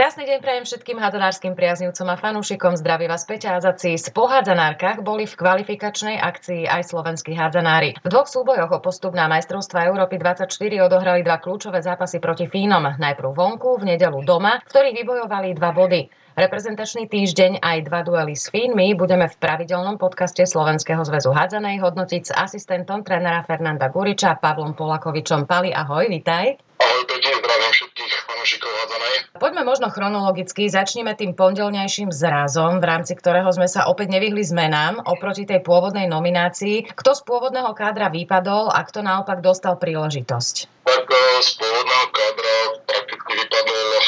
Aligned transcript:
Krásny 0.00 0.24
deň 0.24 0.40
prajem 0.40 0.64
všetkým 0.64 0.96
hádzanárskym 0.96 1.52
priaznivcom 1.52 2.08
a 2.08 2.16
fanúšikom. 2.16 2.72
Zdraví 2.72 3.04
vás 3.04 3.28
Peťa 3.28 3.60
Azaci. 3.60 4.00
Po 4.16 4.32
hádzanárkach 4.32 5.04
boli 5.04 5.28
v 5.28 5.36
kvalifikačnej 5.36 6.16
akcii 6.16 6.64
aj 6.64 6.88
slovenskí 6.88 7.36
hádzanári. 7.36 8.00
V 8.00 8.08
dvoch 8.08 8.24
súbojoch 8.24 8.72
o 8.72 8.80
postup 8.80 9.12
na 9.12 9.28
majstrovstva 9.28 9.92
Európy 9.92 10.16
24 10.16 10.48
odohrali 10.88 11.20
dva 11.20 11.36
kľúčové 11.36 11.84
zápasy 11.84 12.16
proti 12.16 12.48
Fínom. 12.48 12.80
Najprv 12.96 13.28
vonku, 13.28 13.76
v 13.76 13.92
nedelu 13.92 14.24
doma, 14.24 14.64
v 14.64 14.72
ktorých 14.72 15.04
vybojovali 15.04 15.48
dva 15.60 15.68
body. 15.76 16.08
Reprezentačný 16.32 17.04
týždeň 17.04 17.60
aj 17.60 17.92
dva 17.92 18.00
duely 18.00 18.32
s 18.32 18.48
Fínmi 18.48 18.96
budeme 18.96 19.28
v 19.28 19.36
pravidelnom 19.36 20.00
podcaste 20.00 20.48
Slovenského 20.48 21.04
zväzu 21.04 21.28
hádzanej 21.28 21.76
hodnotiť 21.76 22.22
s 22.24 22.32
asistentom 22.32 23.04
trénera 23.04 23.44
Fernanda 23.44 23.92
Guriča 23.92 24.40
Pavlom 24.40 24.72
Polakovičom. 24.72 25.44
Pali, 25.44 25.76
ahoj, 25.76 26.08
vitaj. 26.08 26.56
Ahoj 26.80 27.04
Peti, 27.04 27.28
zdravím 27.36 27.72
všetkých 27.76 28.12
fanúšikov. 28.24 28.99
Poďme 29.30 29.62
možno 29.62 29.94
chronologicky, 29.94 30.66
začneme 30.66 31.14
tým 31.14 31.38
pondelňajším 31.38 32.10
zrazom, 32.10 32.82
v 32.82 32.88
rámci 32.90 33.14
ktorého 33.14 33.46
sme 33.54 33.70
sa 33.70 33.86
opäť 33.86 34.10
nevyhli 34.10 34.42
zmenám 34.42 35.06
oproti 35.06 35.46
tej 35.46 35.62
pôvodnej 35.62 36.10
nominácii. 36.10 36.90
Kto 36.90 37.14
z 37.14 37.22
pôvodného 37.22 37.70
kádra 37.70 38.10
vypadol 38.10 38.74
a 38.74 38.82
kto 38.82 39.06
naopak 39.06 39.38
dostal 39.38 39.78
príležitosť? 39.78 40.82
Tak 40.82 41.06
e, 41.06 41.22
z 41.46 41.50
pôvodného 41.62 42.06
kádra 42.10 42.54
prakticky 42.90 43.32
vypadol 43.38 43.86
e, 43.94 44.02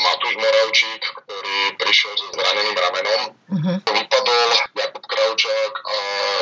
Matúš 0.00 0.34
Moravčík, 0.40 1.02
ktorý 1.20 1.56
prišiel 1.76 2.12
so 2.16 2.26
zraneným 2.32 2.76
ramenom. 2.80 3.20
Uh-huh. 3.52 3.76
Vypadol 3.76 4.50
Jakub 4.72 5.04
Kravčák 5.04 5.74
a 5.84 5.96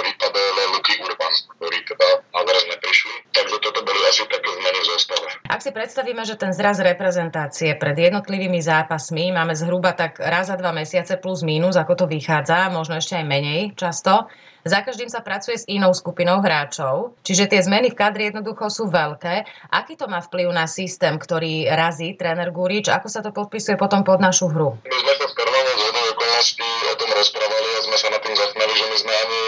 vypadol 0.07 0.55
Luky 0.79 0.95
Urban, 1.03 1.35
ktorí 1.59 1.83
teda 1.83 2.09
na 2.31 2.43
neprišli. 2.47 3.15
Takže 3.35 3.57
toto 3.59 3.83
boli 3.83 3.99
asi 4.07 4.23
také 4.31 4.49
zmeny 4.55 4.79
v 4.79 4.87
zostave. 4.95 5.29
Ak 5.61 5.69
si 5.69 5.77
predstavíme, 5.77 6.25
že 6.25 6.41
ten 6.41 6.57
zraz 6.57 6.81
reprezentácie 6.81 7.77
pred 7.77 7.93
jednotlivými 7.93 8.65
zápasmi 8.65 9.29
máme 9.29 9.53
zhruba 9.53 9.93
tak 9.93 10.17
raz 10.17 10.49
za 10.49 10.57
dva 10.57 10.73
mesiace 10.73 11.21
plus 11.21 11.45
mínus, 11.45 11.77
ako 11.77 12.01
to 12.01 12.07
vychádza, 12.09 12.73
možno 12.73 12.97
ešte 12.97 13.21
aj 13.21 13.29
menej 13.29 13.77
často, 13.77 14.25
za 14.65 14.81
každým 14.81 15.13
sa 15.13 15.21
pracuje 15.21 15.61
s 15.61 15.69
inou 15.69 15.93
skupinou 15.93 16.41
hráčov, 16.41 17.13
čiže 17.21 17.45
tie 17.45 17.61
zmeny 17.61 17.93
v 17.93 17.99
kadri 18.01 18.33
jednoducho 18.33 18.73
sú 18.73 18.89
veľké. 18.89 19.45
Aký 19.69 20.01
to 20.01 20.09
má 20.09 20.25
vplyv 20.25 20.49
na 20.49 20.65
systém, 20.65 21.21
ktorý 21.21 21.69
razí 21.69 22.17
tréner 22.17 22.57
Gurič? 22.57 22.89
Ako 22.89 23.13
sa 23.13 23.21
to 23.21 23.29
podpisuje 23.29 23.77
potom 23.77 24.01
pod 24.01 24.17
našu 24.17 24.49
hru? 24.49 24.81
My 24.81 24.97
sme 24.97 25.13
sa 25.13 25.29
prvého 25.29 25.73
z 25.77 25.85
okolností 26.09 26.71
o 26.89 26.95
tom 26.97 27.11
rozprávali 27.13 27.69
a 27.69 27.81
sme 27.85 27.97
sa 28.01 28.09
na 28.09 28.19
tým 28.25 28.33
zasmiali, 28.33 28.73
že 28.81 28.87
my 28.89 28.97
sme 28.97 29.13
ani, 29.13 29.41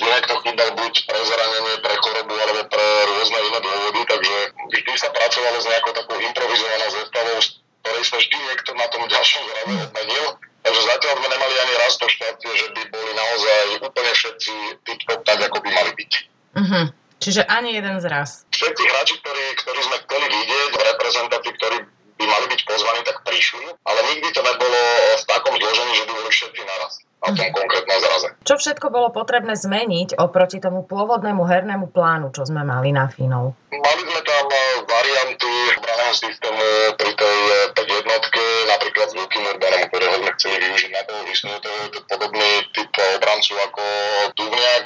niekto 0.00 0.34
chýbal 0.42 0.70
buď 0.74 0.94
pre 1.06 1.20
zranenie, 1.22 1.74
pre 1.84 1.94
chorobu 2.00 2.34
alebo 2.34 2.62
pre 2.66 2.86
rôzne 3.06 3.38
iné 3.46 3.58
dôvody, 3.62 4.00
takže 4.08 4.36
vždy 4.74 4.92
sa 4.98 5.08
pracovalo 5.14 5.58
s 5.60 5.66
nejakou 5.70 5.92
takou 5.94 6.16
improvizovanou 6.18 6.88
zostavou, 6.90 7.36
z 7.38 7.48
ktorej 7.84 8.04
sa 8.08 8.16
vždy 8.18 8.36
niekto 8.38 8.70
na 8.74 8.86
tom 8.90 9.02
ďalšom 9.06 9.42
zrade 9.44 9.74
obmenil 9.86 10.26
Takže 10.64 10.80
zatiaľ 10.80 11.12
sme 11.20 11.28
nemali 11.28 11.54
ani 11.60 11.74
raz 11.76 11.92
to 12.00 12.08
šťastie, 12.08 12.50
že 12.56 12.66
by 12.72 12.82
boli 12.88 13.12
naozaj 13.12 13.64
úplne 13.84 14.12
všetci 14.16 14.52
tip-top 14.88 15.20
tak, 15.28 15.38
ako 15.44 15.60
by 15.60 15.68
mali 15.68 15.92
byť. 15.92 16.12
Uh-huh. 16.56 16.84
Čiže 17.20 17.44
ani 17.44 17.76
jeden 17.76 18.00
zraz. 18.00 18.48
Všetci 18.48 18.82
hráči, 18.88 19.14
ktorí, 19.20 19.44
ktorí 19.60 19.80
sme 19.84 19.96
chceli 20.08 20.26
vidieť 20.32 20.70
v 20.72 20.82
reprezentácii, 20.88 21.52
ktorí 21.60 21.76
by 22.16 22.24
mali 22.24 22.46
byť 22.48 22.60
pozvaní, 22.64 23.00
tak 23.04 23.20
prišli, 23.28 23.76
ale 23.84 24.00
nikdy 24.08 24.28
to 24.32 24.40
nebolo 24.40 24.80
v 25.20 25.24
takom 25.28 25.52
zložení, 25.52 25.92
že 25.92 26.04
by 26.08 26.12
boli 26.16 26.30
všetci 26.32 26.60
naraz 26.64 26.92
na 27.24 27.28
tom 27.36 27.46
mhm. 27.48 27.54
konkrétnom 27.60 27.98
zraze. 28.00 28.28
Čo 28.48 28.53
všetko 28.64 28.88
bolo 28.88 29.12
potrebné 29.12 29.52
zmeniť 29.60 30.16
oproti 30.16 30.56
tomu 30.56 30.88
pôvodnému 30.88 31.44
hernému 31.44 31.92
plánu, 31.92 32.32
čo 32.32 32.48
sme 32.48 32.64
mali 32.64 32.96
na 32.96 33.12
Finov? 33.12 33.52
Mali 33.68 34.02
sme 34.08 34.20
tam 34.24 34.46
eh, 34.48 34.80
varianty 34.88 35.52
obraného 35.76 36.14
systému 36.16 36.64
pri 36.96 37.12
tej 37.12 37.38
5 37.76 37.76
eh, 37.76 37.88
jednotke, 37.92 38.42
napríklad 38.72 39.06
s 39.12 39.14
veľkým 39.20 39.44
Urbanom, 39.52 39.82
ktorého 39.92 40.16
sme 40.16 40.30
chceli 40.40 40.56
využiť 40.64 40.90
na 40.96 41.02
to, 41.04 41.12
je 41.12 42.00
podobný 42.08 42.50
typ 42.72 42.88
obrancu 43.20 43.52
ako 43.60 43.84
Duvniak, 44.32 44.84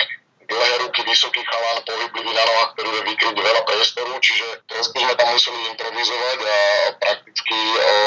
dlhé 0.48 0.74
ruky, 0.80 1.00
vysoký 1.04 1.44
chalán, 1.44 1.84
pohyblivý 1.84 2.32
na 2.32 2.44
nohách, 2.48 2.72
ktorý 2.74 2.88
vie 2.88 3.02
vykryť 3.12 3.36
veľa 3.36 3.62
priestoru, 3.68 4.12
čiže 4.16 4.46
trošku 4.64 4.96
sme 4.96 5.14
tam 5.14 5.28
museli 5.28 5.58
improvizovať 5.76 6.38
a 6.40 6.58
prakticky 6.96 7.56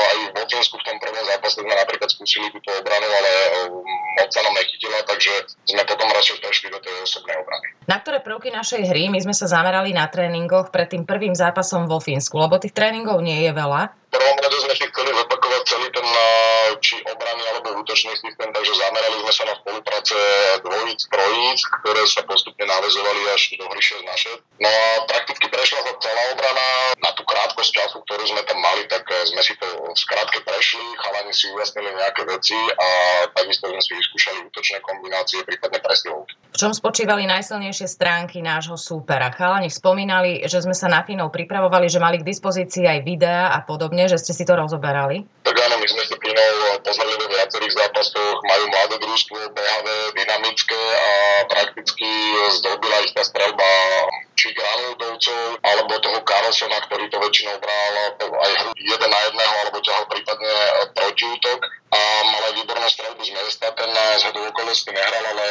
aj 0.09 0.17
v 0.17 0.31
Botinsku 0.41 0.75
v 0.81 0.85
tom 0.89 0.97
prvom 0.97 1.23
zápase 1.29 1.61
sme 1.61 1.75
napríklad 1.77 2.09
skúsili 2.09 2.49
túto 2.49 2.69
obranu, 2.73 3.07
ale 3.07 3.31
moc 4.17 4.29
sa 4.33 4.41
nám 4.41 4.57
nechytila, 4.57 4.97
takže 5.05 5.33
sme 5.69 5.83
potom 5.85 6.09
radšej 6.09 6.37
prešli 6.41 6.67
do 6.73 6.79
tej 6.81 6.93
osobnej 7.05 7.37
obrany. 7.37 7.67
Na 7.85 7.97
ktoré 8.01 8.17
prvky 8.25 8.49
našej 8.61 8.93
hry 8.93 9.09
my 9.09 9.17
sme 9.17 9.33
sa 9.33 9.49
zamerali 9.49 9.89
na 9.89 10.05
tréningoch 10.05 10.69
pred 10.69 10.85
tým 10.85 11.01
prvým 11.01 11.33
zápasom 11.33 11.89
vo 11.89 11.97
Fínsku, 11.97 12.37
lebo 12.37 12.61
tých 12.61 12.77
tréningov 12.77 13.17
nie 13.25 13.41
je 13.41 13.49
veľa. 13.49 13.89
V 13.89 14.13
prvom 14.13 14.37
rade 14.37 14.57
sme 14.61 14.73
si 14.77 14.85
chceli 14.85 15.09
zopakovať 15.17 15.61
celý 15.65 15.87
ten 15.89 16.07
či 16.77 17.01
obrany 17.09 17.43
alebo 17.49 17.81
útočný 17.81 18.13
systém, 18.41 18.53
takže 18.53 18.73
zamerali 18.73 19.17
sme 19.21 19.33
sa 19.33 19.43
na 19.45 19.55
spolupráce 19.61 20.17
dvojíc, 20.65 21.01
trojíc, 21.13 21.59
ktoré 21.81 22.01
sa 22.09 22.21
postupne 22.25 22.65
navezovali 22.65 23.21
až 23.29 23.41
do 23.61 23.65
hry 23.69 23.81
6 23.81 24.01
na 24.09 24.15
6. 24.17 24.41
No 24.57 24.69
a 24.69 24.85
prakticky 25.05 25.45
prešla 25.45 25.79
sa 25.85 25.93
celá 26.01 26.23
obrana 26.33 26.67
na 26.97 27.11
tú 27.13 27.21
krátkosť 27.21 27.69
času, 27.69 27.97
ktorú 28.01 28.23
sme 28.25 28.41
tam 28.49 28.57
mali, 28.57 28.89
tak 28.89 29.05
eh, 29.05 29.29
sme 29.29 29.41
si 29.45 29.53
to 29.61 29.67
skrátke 29.93 30.41
prešli, 30.41 30.81
chalani 30.97 31.33
si 31.33 31.45
ujasnili 31.53 31.93
nejaké 31.93 32.25
veci 32.25 32.57
a 32.57 32.87
takisto 33.29 33.69
sme 33.69 33.81
si 33.81 33.93
vyskúšali 33.93 34.37
útočné 34.49 34.77
kombinácie, 34.81 35.45
prípadne 35.45 35.77
presilovky. 35.77 36.33
V 36.51 36.57
čom 36.59 36.73
spočívali 36.73 37.29
najsilnejšie 37.29 37.87
stránky 37.87 38.41
nášho 38.41 38.75
súpera? 38.75 39.31
Chalani 39.31 39.69
spomínali, 39.69 40.43
že 40.49 40.65
sme 40.65 40.75
sa 40.75 40.89
na 40.89 41.05
Finov 41.05 41.31
pripravovali, 41.31 41.87
že 41.87 42.01
mali 42.01 42.19
k 42.19 42.27
dispozícii 42.27 42.89
aj 42.89 42.99
videá 43.05 43.55
a 43.55 43.63
podobne, 43.63 44.09
že 44.09 44.19
ste 44.19 44.35
si 44.35 44.43
to 44.43 44.57
rozoberali? 44.57 45.23
Tak 45.45 45.55
áno, 45.55 45.79
my 45.79 45.87
sme 45.87 46.03
si 46.03 46.15
Finov 46.19 46.83
pozreli 46.83 47.15
vo 47.17 47.27
viacerých 47.31 47.73
zápasoch, 48.01 48.41
majú 48.41 48.65
mladé 48.73 48.95
družstvo, 48.97 49.37
behavé, 49.53 49.97
dynamické 50.17 50.81
a 50.97 51.09
prakticky 51.45 52.09
zdobila 52.57 52.97
ich 53.05 53.13
tá 53.13 53.21
strelba 53.21 53.69
či 54.35 54.53
Granultovcov, 54.55 55.61
alebo 55.61 56.01
toho 56.01 56.19
Carlsona, 56.25 56.79
ktorý 56.89 57.05
to 57.11 57.17
väčšinou 57.21 57.55
bral 57.61 57.93
aj 58.19 58.51
jeden 58.79 59.09
na 59.11 59.19
jedného, 59.29 59.53
alebo 59.65 59.77
ťahal 59.83 60.05
prípadne 60.09 60.53
protiútok 60.97 61.59
a 61.91 61.99
mal 62.23 62.41
aj 62.47 62.53
výbornú 62.55 62.87
strelbu 62.87 63.21
z 63.21 63.31
mesta. 63.35 63.67
Ten 63.75 63.91
na 63.91 64.15
zhodu 64.23 64.39
okolností 64.47 64.95
nehral, 64.95 65.25
ale 65.27 65.45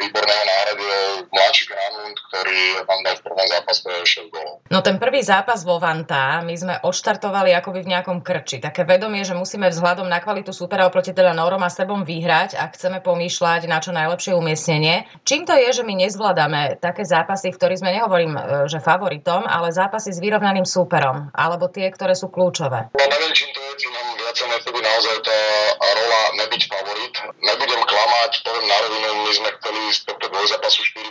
výborného 0.00 0.44
náhradil 0.48 0.92
mladší 1.28 1.64
Granlund, 1.68 2.16
ktorý 2.32 2.60
tam 2.88 2.98
dal 3.04 3.14
v 3.20 3.22
prvom 3.24 3.46
zápase 3.46 3.84
6 3.84 4.32
gólov. 4.32 4.56
No 4.72 4.80
ten 4.80 4.96
prvý 4.96 5.20
zápas 5.20 5.62
vo 5.68 5.76
Vanta 5.76 6.40
my 6.40 6.54
sme 6.56 6.74
odštartovali 6.80 7.52
akoby 7.52 7.84
v 7.84 7.92
nejakom 7.92 8.24
krči. 8.24 8.58
Také 8.58 8.88
vedomie, 8.88 9.22
že 9.22 9.36
musíme 9.36 9.68
vzhľadom 9.68 10.08
na 10.08 10.18
kvalitu 10.24 10.50
supera 10.50 10.88
oproti 10.88 11.12
teda 11.12 11.36
Norom 11.36 11.60
a 11.60 11.68
sebom 11.68 12.08
vyhrať 12.08 12.56
a 12.56 12.72
chceme 12.72 13.04
pomýšľať 13.04 13.68
na 13.68 13.78
čo 13.78 13.92
najlepšie 13.92 14.32
umiestnenie. 14.32 15.04
Čím 15.28 15.44
to 15.44 15.52
je, 15.60 15.68
že 15.76 15.82
my 15.84 15.94
nezvládame 16.08 16.80
také 16.80 17.04
zápasy, 17.04 17.52
v 17.52 17.58
ktorých 17.60 17.80
sme 17.84 17.92
nehovorím, 18.06 18.38
e, 18.38 18.42
že 18.70 18.78
favoritom, 18.78 19.42
ale 19.50 19.74
zápasy 19.74 20.14
s 20.14 20.22
vyrovnaným 20.22 20.62
súperom, 20.62 21.34
alebo 21.34 21.66
tie, 21.66 21.90
ktoré 21.90 22.14
sú 22.14 22.30
kľúčové? 22.30 22.94
No 22.94 23.04
neviem, 23.10 23.34
čím 23.34 23.50
to 23.50 23.58
je, 23.58 23.72
či 23.82 23.86
nám 23.90 24.06
viac 24.14 24.38
naozaj 24.86 25.16
tá 25.26 25.38
rola 25.82 26.22
nebyť 26.38 26.62
favorit. 26.70 27.14
Nebudem 27.42 27.82
klamať, 27.82 28.32
poviem 28.46 28.66
na 28.70 28.78
rovinu, 28.86 29.08
my 29.26 29.32
sme 29.34 29.50
chceli 29.58 29.80
z 29.90 29.98
tohto 30.06 30.26
dvojzápasu 30.30 30.80
4 30.86 31.02
body, 31.02 31.02
naozaj 31.02 31.05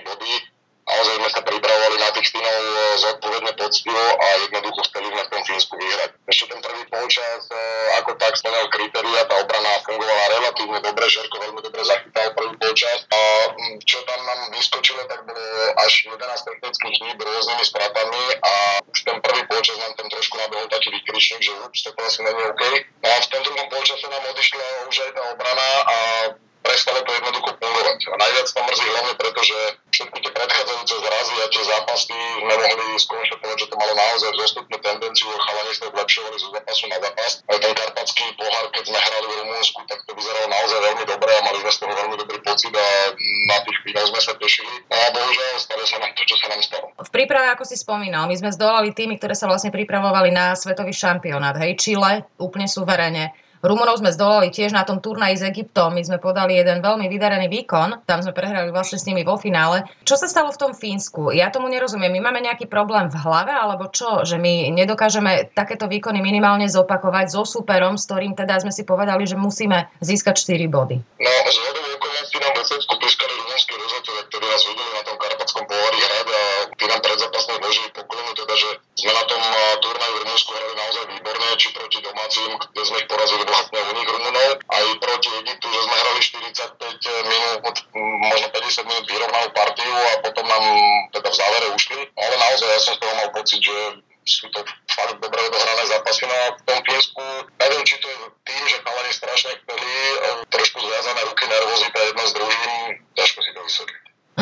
sme 1.15 1.29
sa 1.31 1.41
pripravovali 1.41 1.97
na 1.99 2.09
tých 2.15 2.27
Finov 2.31 2.59
e, 2.59 2.75
zodpovedne 2.99 3.51
poctivo 3.55 4.03
a 4.19 4.27
jednoducho 4.43 4.79
chceli 4.91 5.07
sme 5.11 5.21
v 5.23 5.31
tom 5.31 5.41
Fínsku 5.47 5.73
vyhrať. 5.79 6.09
Ešte 6.27 6.45
ten 6.51 6.59
prvý 6.59 6.83
polčas 6.91 7.41
e, 7.47 7.57
ako 8.03 8.11
tak 8.19 8.33
splňal 8.35 8.65
kritéria, 8.71 9.27
tá 9.27 9.35
obrana 9.39 9.71
fungovala 9.85 10.23
relatívne 10.35 10.79
dobre, 10.83 11.05
Žerko 11.07 11.35
veľmi 11.39 11.61
dobre 11.63 11.81
zachytal 11.87 12.27
prvý 12.35 12.53
polčas 12.59 12.99
a 13.09 13.19
čo 13.85 13.97
tam 14.03 14.19
nám 14.25 14.39
vyskočilo, 14.51 15.01
tak 15.07 15.23
bolo 15.23 15.43
až 15.81 15.93
11 16.07 16.19
technických 16.19 16.95
chýb 16.99 17.17
rôznymi 17.19 17.63
stratami 17.63 18.23
a 18.41 18.53
už 18.91 18.99
ten 19.05 19.17
prvý 19.23 19.41
polčas 19.47 19.77
nám 19.79 19.93
tam 19.95 20.07
trošku 20.11 20.35
nabehol 20.37 20.67
taký 20.67 20.89
vykričník, 20.91 21.41
že 21.41 21.51
už 21.51 21.79
to 21.83 21.89
asi 22.03 22.19
není 22.23 22.41
OK. 22.49 22.63
No 23.03 23.07
a 23.11 23.17
v 23.21 23.29
tom 23.31 23.41
druhom 23.43 23.67
polčase 23.69 24.05
nám 24.09 24.23
odišla 24.31 24.65
už 24.89 24.95
aj 25.07 25.11
tá 25.13 25.21
obrana 25.33 25.64
si 47.65 47.75
spomínal, 47.75 48.29
my 48.29 48.35
sme 48.37 48.53
zdolali 48.53 48.93
tými, 48.93 49.17
ktoré 49.17 49.33
sa 49.33 49.49
vlastne 49.49 49.73
pripravovali 49.73 50.29
na 50.29 50.53
svetový 50.53 50.93
šampionát. 50.93 51.57
Hej, 51.57 51.81
Chile 51.81 52.23
úplne 52.37 52.69
suverene 52.69 53.33
Rumunov 53.65 53.97
sme 53.97 54.13
zdolali 54.13 54.53
tiež 54.53 54.77
na 54.77 54.85
tom 54.85 55.01
turnaji 55.01 55.41
s 55.41 55.43
Egyptom. 55.49 55.97
My 55.97 56.05
sme 56.05 56.21
podali 56.21 56.53
jeden 56.53 56.85
veľmi 56.85 57.09
vydarený 57.09 57.49
výkon. 57.49 58.05
Tam 58.05 58.21
sme 58.21 58.29
prehrali 58.29 58.69
vlastne 58.69 59.01
s 59.01 59.09
nimi 59.09 59.25
vo 59.25 59.41
finále. 59.41 59.89
Čo 60.05 60.21
sa 60.21 60.29
stalo 60.29 60.53
v 60.53 60.61
tom 60.61 60.71
Fínsku? 60.77 61.33
Ja 61.33 61.49
tomu 61.49 61.65
nerozumiem. 61.73 62.13
My 62.13 62.29
máme 62.29 62.45
nejaký 62.45 62.69
problém 62.69 63.09
v 63.09 63.17
hlave 63.17 63.49
alebo 63.49 63.89
čo? 63.89 64.21
Že 64.21 64.37
my 64.37 64.69
nedokážeme 64.69 65.49
takéto 65.57 65.89
výkony 65.89 66.21
minimálne 66.21 66.69
zopakovať 66.69 67.33
so 67.33 67.41
superom, 67.41 67.97
s 67.97 68.05
ktorým 68.05 68.37
teda 68.37 68.61
sme 68.61 68.69
si 68.69 68.85
povedali, 68.85 69.25
že 69.25 69.33
musíme 69.33 69.89
získať 69.97 70.45
4 70.45 70.69
body. 70.69 71.01
No, 71.01 71.84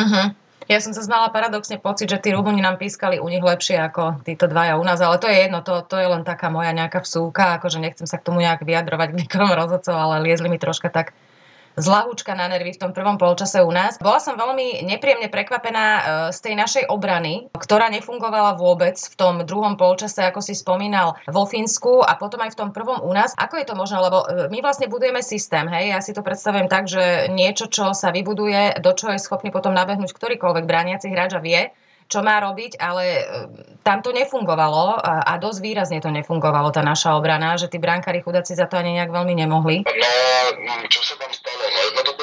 Uh-huh. 0.04 0.26
Ja 0.64 0.80
som 0.80 0.96
sa 0.96 1.04
znala 1.04 1.28
paradoxne 1.28 1.76
pocit, 1.76 2.08
že 2.08 2.16
tí 2.16 2.32
Rumúni 2.32 2.64
nám 2.64 2.80
pískali 2.80 3.20
u 3.20 3.28
nich 3.28 3.44
lepšie 3.44 3.76
ako 3.84 4.24
títo 4.24 4.48
dvaja 4.48 4.80
u 4.80 4.84
nás, 4.84 4.96
ale 5.00 5.20
to 5.20 5.28
je 5.28 5.36
jedno, 5.44 5.60
to, 5.60 5.84
to 5.84 6.00
je 6.00 6.08
len 6.08 6.24
taká 6.24 6.48
moja 6.48 6.72
nejaká 6.72 7.04
vsúka, 7.04 7.60
akože 7.60 7.84
nechcem 7.84 8.08
sa 8.08 8.16
k 8.16 8.24
tomu 8.24 8.40
nejak 8.40 8.64
vyjadrovať 8.64 9.08
k 9.28 9.34
rozhodcov, 9.36 9.92
ale 9.92 10.24
liezli 10.24 10.48
mi 10.48 10.56
troška 10.56 10.88
tak 10.88 11.12
zlahúčka 11.78 12.34
na 12.34 12.46
nervy 12.50 12.74
v 12.74 12.80
tom 12.80 12.92
prvom 12.94 13.18
polčase 13.18 13.62
u 13.62 13.70
nás. 13.70 13.98
Bola 13.98 14.22
som 14.22 14.38
veľmi 14.38 14.86
nepríjemne 14.86 15.28
prekvapená 15.30 15.84
e, 15.84 16.02
z 16.30 16.38
tej 16.40 16.54
našej 16.54 16.84
obrany, 16.90 17.50
ktorá 17.54 17.90
nefungovala 17.90 18.54
vôbec 18.58 18.94
v 18.98 19.14
tom 19.18 19.34
druhom 19.42 19.74
polčase, 19.74 20.22
ako 20.22 20.40
si 20.42 20.54
spomínal, 20.54 21.18
vo 21.26 21.44
Fínsku 21.46 22.02
a 22.02 22.14
potom 22.18 22.42
aj 22.42 22.54
v 22.54 22.58
tom 22.58 22.70
prvom 22.70 23.02
u 23.02 23.12
nás. 23.12 23.34
Ako 23.38 23.58
je 23.58 23.66
to 23.66 23.74
možné? 23.78 23.98
Lebo 24.00 24.24
e, 24.24 24.48
my 24.50 24.58
vlastne 24.62 24.86
budujeme 24.86 25.20
systém, 25.22 25.66
hej? 25.70 25.94
Ja 25.94 26.00
si 26.02 26.14
to 26.14 26.22
predstavujem 26.22 26.70
tak, 26.70 26.86
že 26.86 27.30
niečo, 27.30 27.66
čo 27.66 27.92
sa 27.92 28.14
vybuduje, 28.14 28.78
do 28.82 28.92
čoho 28.94 29.14
je 29.14 29.22
schopný 29.22 29.50
potom 29.50 29.74
nabehnúť 29.74 30.14
ktorýkoľvek 30.14 30.64
brániaci 30.66 31.10
hráč 31.10 31.38
a 31.38 31.42
vie, 31.42 31.70
čo 32.08 32.20
má 32.20 32.40
robiť, 32.40 32.78
ale 32.78 33.04
e, 33.04 33.22
tam 33.82 34.00
to 34.00 34.12
nefungovalo 34.12 34.96
a, 35.00 35.34
dosť 35.36 35.60
výrazne 35.60 35.98
to 36.00 36.08
nefungovalo, 36.08 36.72
tá 36.72 36.80
naša 36.80 37.16
obrana, 37.16 37.56
že 37.58 37.68
tí 37.68 37.80
brankári 37.80 38.22
chudáci 38.24 38.56
za 38.56 38.70
to 38.70 38.80
ani 38.80 38.96
nejak 38.96 39.12
veľmi 39.12 39.34
nemohli. 39.34 39.84
No, 39.84 40.72
čo 40.88 41.00
sa 41.02 41.14
tam 41.20 41.30
stalo? 41.32 41.64
No, 41.64 42.13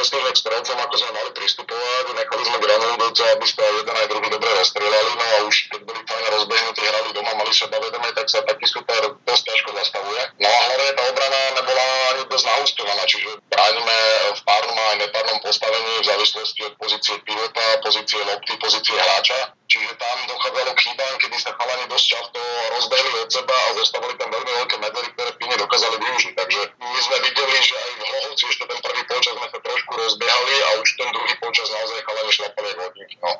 agresívne 0.00 0.32
k 0.32 0.40
strelcom, 0.40 0.78
ako 0.80 0.94
sme 0.96 1.10
mali 1.12 1.30
pristupovať, 1.36 2.04
nechali 2.16 2.42
sme 2.48 2.56
Granulbovcov, 2.64 3.26
aby 3.36 3.44
sa 3.44 3.64
jeden 3.68 3.96
aj 4.00 4.06
druhý 4.08 4.28
dobre 4.32 4.48
rozstrelali, 4.56 5.10
no 5.12 5.24
a 5.28 5.36
už 5.44 5.56
keď 5.68 5.80
boli 5.84 6.00
fajne 6.08 6.28
rozbehnutí, 6.40 6.80
hrali 6.80 7.10
doma, 7.12 7.32
mali 7.36 7.52
sebavedomie, 7.52 8.10
tak 8.16 8.26
sa 8.32 8.40
taký 8.48 8.64
super 8.64 9.12
dosť 9.28 9.42
ťažko 9.44 9.70
zastavuje. 9.76 10.22
No 10.40 10.48
a 10.48 10.58
hlavne 10.72 10.92
tá 10.96 11.02
obrana 11.04 11.40
nebola 11.52 11.84
ani 12.16 12.22
dosť 12.32 12.46
naústovaná, 12.48 13.02
čiže 13.04 13.28
bránime 13.52 13.96
v 14.32 14.40
párnom 14.40 14.78
aj 14.80 14.96
nepárnom 15.04 15.38
postavení 15.44 15.92
v 16.00 16.08
závislosti 16.08 16.60
od 16.64 16.74
pozície 16.80 17.14
pivota, 17.20 17.66
pozície 17.84 18.20
lopty, 18.24 18.52
pozície 18.56 18.96
hráča. 18.96 19.59
Čiže 19.70 19.94
tam 20.02 20.18
dochádzalo 20.26 20.74
k 20.74 20.82
chybám, 20.82 21.14
kedy 21.22 21.36
sa 21.38 21.54
chalani 21.54 21.86
dosť 21.86 22.06
často 22.10 22.38
rozbehli 22.74 23.10
od 23.22 23.30
seba 23.30 23.54
a 23.54 23.68
zostávali 23.78 24.18
tam 24.18 24.34
veľmi 24.34 24.52
veľké 24.66 24.76
medzery, 24.82 25.08
ktoré 25.14 25.30
Fíni 25.38 25.54
dokázali 25.54 25.96
využiť. 26.02 26.34
Takže 26.34 26.60
my 26.74 27.00
sme 27.06 27.16
videli, 27.22 27.54
že 27.62 27.74
aj 27.78 27.90
v 27.94 28.00
Hlohovci 28.02 28.44
ešte 28.50 28.64
ten 28.66 28.80
prvý 28.82 29.02
počas 29.06 29.34
sme 29.38 29.46
sa 29.46 29.58
trošku 29.62 29.92
rozbiehali 29.94 30.54
a 30.58 30.68
už 30.82 30.88
ten 30.98 31.08
druhý 31.14 31.34
počas 31.38 31.66
naozaj 31.70 31.98
chalani 32.02 32.32
šlapali 32.34 32.70
vodník. 32.82 33.10
No. 33.22 33.30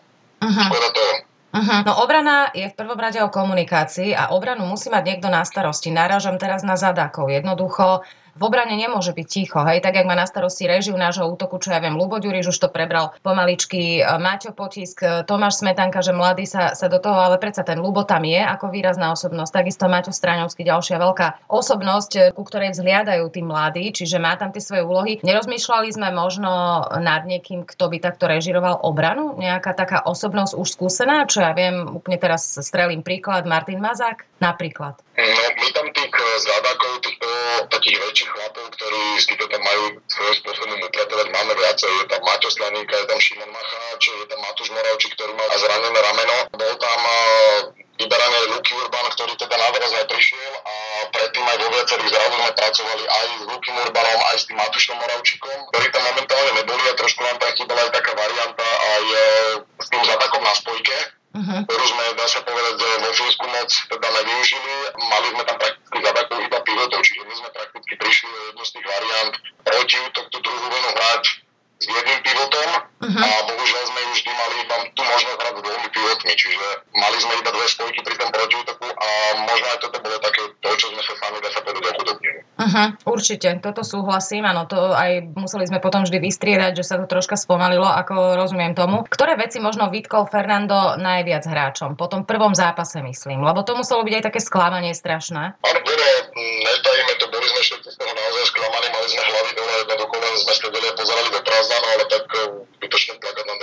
Uh-huh. 0.47 0.65
Škoda 0.71 0.88
toho. 0.94 1.12
Uh-huh. 1.50 1.81
No 1.82 1.93
obrana 1.99 2.37
je 2.55 2.67
v 2.71 2.79
prvom 2.79 2.94
rade 3.03 3.19
o 3.19 3.27
komunikácii 3.27 4.15
a 4.15 4.31
obranu 4.31 4.71
musí 4.71 4.87
mať 4.87 5.03
niekto 5.03 5.27
na 5.35 5.43
starosti. 5.43 5.91
Náražam 5.91 6.38
teraz 6.38 6.62
na 6.62 6.79
zadákov. 6.79 7.27
Jednoducho 7.27 8.06
v 8.40 8.42
obrane 8.48 8.72
nemôže 8.72 9.12
byť 9.12 9.26
ticho. 9.28 9.60
Hej, 9.60 9.84
tak 9.84 10.00
jak 10.00 10.08
má 10.08 10.16
na 10.16 10.25
starosti 10.25 10.64
režiu 10.64 10.96
nášho 10.96 11.28
útoku, 11.28 11.60
čo 11.60 11.76
ja 11.76 11.78
viem, 11.84 11.92
Lubo 11.92 12.16
Ďuriš 12.16 12.56
už 12.56 12.58
to 12.64 12.69
prebral 12.72 13.12
pomaličky, 13.20 14.00
e, 14.00 14.02
Maťo 14.16 14.56
Potisk, 14.56 15.04
e, 15.04 15.28
Tomáš 15.28 15.60
Smetanka, 15.60 16.00
že 16.00 16.16
mladý 16.16 16.48
sa, 16.48 16.72
sa 16.72 16.88
do 16.88 16.96
toho, 16.96 17.20
ale 17.20 17.37
predsa 17.37 17.60
ten 17.60 17.76
Lubo 17.76 18.08
tam 18.08 18.25
je 18.25 18.40
ako 18.40 18.72
výrazná 18.72 19.12
osobnosť. 19.12 19.52
Takisto 19.52 19.92
Maťo 19.92 20.16
Straňovský, 20.16 20.64
ďalšia 20.64 20.96
veľká 20.96 21.52
osobnosť, 21.52 22.12
e, 22.16 22.20
ku 22.32 22.42
ktorej 22.48 22.72
vzhliadajú 22.72 23.28
tí 23.28 23.44
mladí, 23.44 23.84
čiže 23.92 24.16
má 24.16 24.32
tam 24.40 24.56
tie 24.56 24.64
svoje 24.64 24.88
úlohy. 24.88 25.20
Nerozmýšľali 25.20 25.93
sme 25.93 26.08
možno 26.08 26.81
nad 26.96 27.28
niekým, 27.28 27.69
kto 27.69 27.93
by 27.93 28.00
takto 28.00 28.25
režiroval 28.25 28.81
obranu? 28.81 29.36
Nejaká 29.36 29.76
taká 29.76 30.00
osobnosť 30.08 30.56
už 30.56 30.69
skúsená, 30.81 31.28
čo 31.28 31.44
ja 31.44 31.52
viem, 31.52 31.93
úplne 31.93 32.16
teraz 32.16 32.56
strelím 32.64 33.04
príklad, 33.04 33.44
Martin 33.44 33.84
Mazák 33.84 34.25
napríklad. 34.40 34.96
No, 35.20 35.48
my 35.60 35.69
tam 35.76 35.86
tých 35.93 36.14
zádákov, 36.16 37.04
týchto 37.04 37.19
takých 37.70 37.97
väčších 38.00 38.31
chlapov, 38.31 38.64
ktorí 38.75 39.02
si 39.20 39.35
to 39.37 39.44
tam 39.50 39.62
majú 39.62 39.82
svojím 40.06 40.35
spôsobom 40.43 40.79
upratovať, 40.87 41.26
máme 41.31 41.52
viacej. 41.55 41.91
Je 41.91 42.06
tam 42.11 42.23
Maťo 42.23 42.49
Slaninka, 42.50 42.94
je 42.97 43.06
tam 43.11 43.20
Šimon 43.20 43.50
Macháč, 43.50 44.02
je 44.08 44.26
tam 44.29 44.41
Matúš 44.43 44.69
Moravči, 44.73 45.08
ktorý 45.14 45.32
má 45.35 45.44
zranené 45.58 45.99
rameno. 45.99 46.37
Bol 46.55 46.75
tam 46.79 47.00
vyberaný 48.00 48.38
Luky 48.56 48.73
Urban, 48.81 49.06
ktorý 49.12 49.32
teda 49.37 49.56
náraz 49.61 49.93
neprišiel 49.93 50.52
a 50.64 50.75
predtým 51.12 51.44
aj 51.44 51.56
vo 51.61 51.69
viacerých 51.76 52.08
zrazu 52.08 52.35
sme 52.41 52.52
pracovali 52.56 53.05
aj 53.05 53.26
s 53.29 53.43
Lukym 53.44 53.76
Urbanom, 53.76 54.20
aj 54.32 54.37
s 54.41 54.44
tým 54.49 54.56
Matúšom 54.56 54.96
Moravčikom, 54.96 55.58
ktorí 55.69 55.87
tam 55.93 56.03
momentálne 56.08 56.53
neboli 56.56 56.85
a 56.88 56.96
trošku 56.96 57.20
nám 57.20 57.37
tam 57.37 57.53
chýbala 57.53 57.81
aj 57.85 57.93
taká 57.93 58.12
varianta 58.17 58.64
aj 58.64 59.05
e, 59.05 59.20
s 59.85 59.87
tým 59.93 60.03
zatakom 60.08 60.41
na 60.41 60.55
spojke, 60.56 60.96
uh-huh. 61.37 61.61
ktorú 61.69 61.85
sme, 61.85 62.05
dá 62.17 62.26
sa 62.26 62.41
povedať, 62.41 62.76
vo 62.81 63.11
Fínsku 63.12 63.44
moc 63.53 63.69
teda 63.69 64.08
nevyužili. 64.17 64.73
Mali 64.96 65.26
sme 65.37 65.43
tam 65.44 65.56
prakticky 65.61 65.80
pilotov, 67.00 67.08
čiže 67.08 67.23
my 67.25 67.35
sme 67.35 67.49
prakticky 67.56 67.94
prišli 67.97 68.29
o 68.29 68.41
jednu 68.52 68.62
z 68.64 68.70
tých 68.76 68.87
variant 68.87 69.35
proti 69.64 69.97
útok 70.05 70.26
tú 70.29 70.38
druhú 70.44 70.67
vlnu 70.69 70.91
hrať 70.93 71.25
s 71.81 71.85
jedným 71.88 72.20
pivotom 72.20 72.69
uh-huh. 72.76 73.25
a 73.25 73.29
bohužiaľ 73.49 73.85
sme 73.88 74.00
vždy 74.12 74.31
mali 74.37 74.55
iba 74.61 74.76
tú 74.93 75.00
možnosť 75.00 75.38
hrať 75.41 75.55
s 75.56 75.62
dvomi 75.64 75.88
pivotmi, 75.88 76.32
čiže 76.37 76.67
mali 76.93 77.17
sme 77.17 77.32
iba 77.41 77.50
dve 77.56 77.67
spojky 77.73 78.00
pri 78.05 78.17
tom 78.20 78.29
protiútoku 78.29 78.85
a 78.85 79.08
možno 79.49 79.67
aj 79.73 79.79
toto 79.81 79.97
bolo 80.05 80.20
také 80.20 80.41
to, 80.61 80.69
čo 80.76 80.87
sme 80.93 81.00
sa 81.00 81.14
sami 81.17 81.41
dá 81.41 81.49
sa 81.49 81.61
povedať 81.64 81.93
ochudobnili. 81.97 82.41
Uh-huh, 82.61 82.88
určite, 83.08 83.49
toto 83.64 83.81
súhlasím, 83.81 84.44
áno, 84.44 84.69
to 84.69 84.93
aj 84.93 85.32
museli 85.32 85.64
sme 85.64 85.81
potom 85.81 86.05
vždy 86.05 86.20
vystriedať, 86.20 86.76
že 86.76 86.85
sa 86.85 87.00
to 87.00 87.08
troška 87.08 87.41
spomalilo, 87.41 87.88
ako 87.88 88.37
rozumiem 88.37 88.76
tomu. 88.76 89.08
Ktoré 89.08 89.41
veci 89.41 89.56
možno 89.64 89.88
vytkol 89.88 90.29
Fernando 90.29 91.00
najviac 91.00 91.49
hráčom? 91.49 91.96
Po 91.96 92.12
tom 92.12 92.29
prvom 92.29 92.53
zápase 92.53 93.00
myslím, 93.00 93.41
lebo 93.41 93.64
to 93.64 93.73
muselo 93.73 94.05
byť 94.05 94.14
aj 94.20 94.25
také 94.29 94.41
sklamanie 94.44 94.93
strašné. 94.93 95.56
Áno, 95.56 95.81
bolo, 95.81 96.06
netajíme 96.37 97.14
to, 97.17 97.25
boli 97.32 97.46
sme 97.49 97.61
všetci 97.64 97.89
z 97.89 97.96
toho 97.96 98.13
naozaj 98.13 98.44
sklamaní, 98.53 98.86
mali 98.93 99.06
sme 99.08 99.22
hlavy 99.24 99.51
dole, 99.56 99.72
jednoducho 99.81 100.15
len 100.20 100.34
sme 100.36 100.53
sedeli 100.53 100.86
a 100.86 100.94
pozerali 101.01 101.29
do 101.32 101.41
prázdna, 101.41 101.77
no 101.81 101.89
ale 101.96 102.05
tak 102.13 102.24
eh, 102.29 102.41
zbytočne 102.77 103.13
plakať 103.24 103.44
nad 103.48 103.60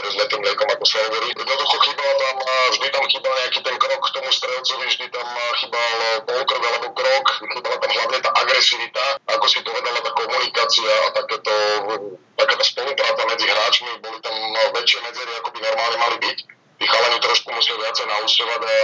hovorí. 0.95 1.27
Jednoducho 1.35 1.75
chýbal 1.83 2.11
tam, 2.21 2.35
vždy 2.71 2.87
tam 2.93 3.03
chýbal 3.11 3.33
nejaký 3.43 3.59
ten 3.59 3.75
krok 3.75 4.01
k 4.05 4.13
tomu 4.15 4.29
strelcovi, 4.31 4.85
vždy 4.87 5.05
tam 5.11 5.27
chýbal 5.59 5.91
polkrok 6.23 6.63
alebo 6.63 6.87
krok, 6.95 7.25
chýbala 7.43 7.77
tam 7.83 7.91
hlavne 7.91 8.19
tá 8.23 8.31
agresivita, 8.39 9.05
ako 9.27 9.45
si 9.51 9.59
povedala, 9.65 9.99
tá 9.99 10.11
komunikácia 10.15 10.93
a 11.03 11.07
takéto, 11.11 11.53
takáto 12.39 12.63
spolupráca 12.63 13.21
medzi 13.27 13.45
hráčmi, 13.49 13.91
boli 13.99 14.19
tam 14.23 14.35
no, 14.35 14.61
väčšie 14.77 14.99
medzery, 15.03 15.31
ako 15.43 15.49
by 15.51 15.59
normálne 15.59 15.97
mali 15.99 16.17
byť. 16.23 16.37
Tí 16.77 16.85
chalani 16.85 17.17
trošku 17.17 17.49
museli 17.49 17.77
viacej 17.81 18.05
naústovať 18.05 18.61
a 18.61 18.75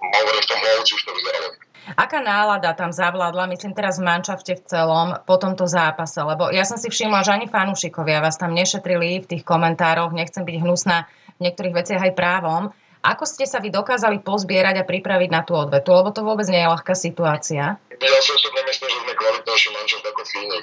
hovorím, 0.00 0.40
v 0.40 0.50
tom 0.50 0.58
hlavci 0.58 0.90
už 0.96 1.02
to 1.04 1.12
vyzeralo. 1.12 1.48
Aká 1.96 2.20
nálada 2.20 2.70
tam 2.76 2.92
zavládla, 2.92 3.50
myslím 3.50 3.72
teraz 3.72 3.98
v 3.98 4.06
mančafte 4.06 4.56
v 4.56 4.62
celom, 4.68 5.16
po 5.24 5.36
tomto 5.40 5.68
zápase? 5.68 6.20
Lebo 6.20 6.52
ja 6.52 6.62
som 6.64 6.76
si 6.76 6.88
všimla, 6.92 7.24
že 7.24 7.34
ani 7.34 7.48
fanúšikovia 7.48 8.24
vás 8.24 8.36
tam 8.36 8.56
nešetrili 8.56 9.24
v 9.24 9.28
tých 9.28 9.42
komentároch, 9.44 10.12
nechcem 10.12 10.44
byť 10.44 10.56
hnusná 10.60 11.08
v 11.40 11.48
niektorých 11.48 11.72
veciach 11.72 12.02
aj 12.04 12.12
právom. 12.12 12.68
Ako 13.00 13.24
ste 13.24 13.48
sa 13.48 13.64
vy 13.64 13.72
dokázali 13.72 14.20
pozbierať 14.20 14.84
a 14.84 14.84
pripraviť 14.84 15.30
na 15.32 15.40
tú 15.40 15.56
odvetu? 15.56 15.88
Lebo 15.88 16.12
to 16.12 16.20
vôbec 16.20 16.44
nie 16.52 16.60
je 16.60 16.68
ľahká 16.68 16.92
situácia. 16.92 17.80
Ja 17.80 18.20
si 18.20 18.32
osobne 18.32 18.60
myslím, 18.68 18.88
že 18.92 18.98
sme 19.00 19.12
kvalitnejší 19.16 19.68
mančov 19.72 20.00
ako 20.04 20.22
Phoenix. 20.24 20.62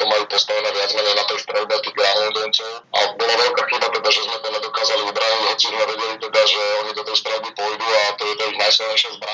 To 0.00 0.04
majú 0.04 0.24
postavené 0.32 0.68
viac 0.72 0.90
menej 0.96 1.14
na 1.16 1.24
tej 1.28 1.38
strelbe 1.44 1.72
tých 1.80 1.96
Groundhoncov. 1.96 2.72
A 2.92 2.98
bola 3.16 3.34
veľká 3.36 3.62
chyba 3.68 3.86
teda, 3.88 4.08
že 4.12 4.20
sme 4.24 4.36
to 4.40 4.48
nedokázali 4.48 5.02
ubrániť, 5.12 5.44
hoci 5.48 5.66
sme 5.68 5.84
vedeli 5.84 6.14
teda, 6.20 6.40
že 6.44 6.60
oni 6.84 6.92
do 6.96 7.02
tej 7.08 7.16
strelby 7.20 7.50
pôjdu 7.52 7.86
a 7.88 8.00
to 8.16 8.22
je 8.24 8.34
to 8.36 8.44
ich 8.48 8.58
najsilnejšia 8.60 9.10
zbraň. 9.16 9.31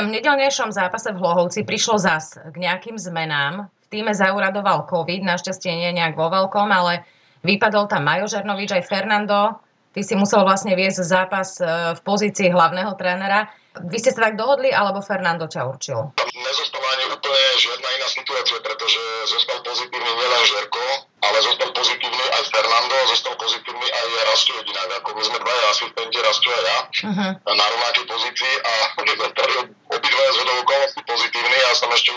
Tom 0.00 0.08
nedelnejšom 0.08 0.72
zápase 0.72 1.12
v 1.12 1.20
Hlohovci 1.20 1.60
prišlo 1.68 2.00
zas 2.00 2.40
k 2.40 2.56
nejakým 2.56 2.96
zmenám. 2.96 3.68
V 3.68 3.86
týme 3.92 4.16
zauradoval 4.16 4.88
COVID, 4.88 5.20
našťastie 5.20 5.76
nie 5.76 5.92
nejak 5.92 6.16
vo 6.16 6.32
veľkom, 6.32 6.72
ale 6.72 7.04
vypadol 7.44 7.84
tam 7.84 8.08
Majo 8.08 8.24
Žernovič 8.24 8.80
aj 8.80 8.88
Fernando. 8.88 9.60
Ty 9.92 10.00
si 10.00 10.16
musel 10.16 10.40
vlastne 10.40 10.72
viesť 10.72 11.04
zápas 11.04 11.60
e, 11.60 11.66
v 11.92 12.00
pozícii 12.00 12.48
hlavného 12.48 12.96
trénera. 12.96 13.52
Vy 13.76 14.00
ste 14.00 14.14
sa 14.14 14.30
tak 14.30 14.40
dohodli, 14.40 14.72
alebo 14.72 15.04
Fernando 15.04 15.50
ťa 15.50 15.68
určil? 15.68 16.16
Nezostala 16.16 16.88
ani 16.96 17.04
úplne 17.10 17.44
žiadna 17.60 17.88
iná 18.00 18.08
situácia, 18.08 18.58
pretože 18.62 19.02
zostal 19.28 19.58
pozitívny 19.66 20.10
nielen 20.16 20.42
Žerko, 20.46 20.84
ale 21.26 21.38
zostal 21.44 21.70
pozitívny 21.74 22.24
aj 22.40 22.42
Fernando 22.54 22.94
a 22.96 23.06
zostal 23.10 23.34
pozitívny 23.36 23.86
aj 23.90 24.06
Rasto 24.30 24.50
Jedinak. 24.62 24.88
Ako 25.02 25.10
my 25.12 25.22
sme 25.26 25.38
dvaja 25.42 25.64
asistenti, 25.74 26.16
Rasto 26.22 26.48
a 26.48 26.60
ja, 26.62 26.78
uh-huh. 26.88 27.30
na 27.50 27.64
rovnakej 27.68 28.06
pozícii 28.08 28.54
a 28.62 28.74
zostali 29.20 29.54
obidvaja 29.90 30.30
z 30.32 30.38
okolností 30.60 31.00
pozitívni. 31.06 31.56
Ja 31.60 31.72
som 31.74 31.90
ešte 31.94 32.10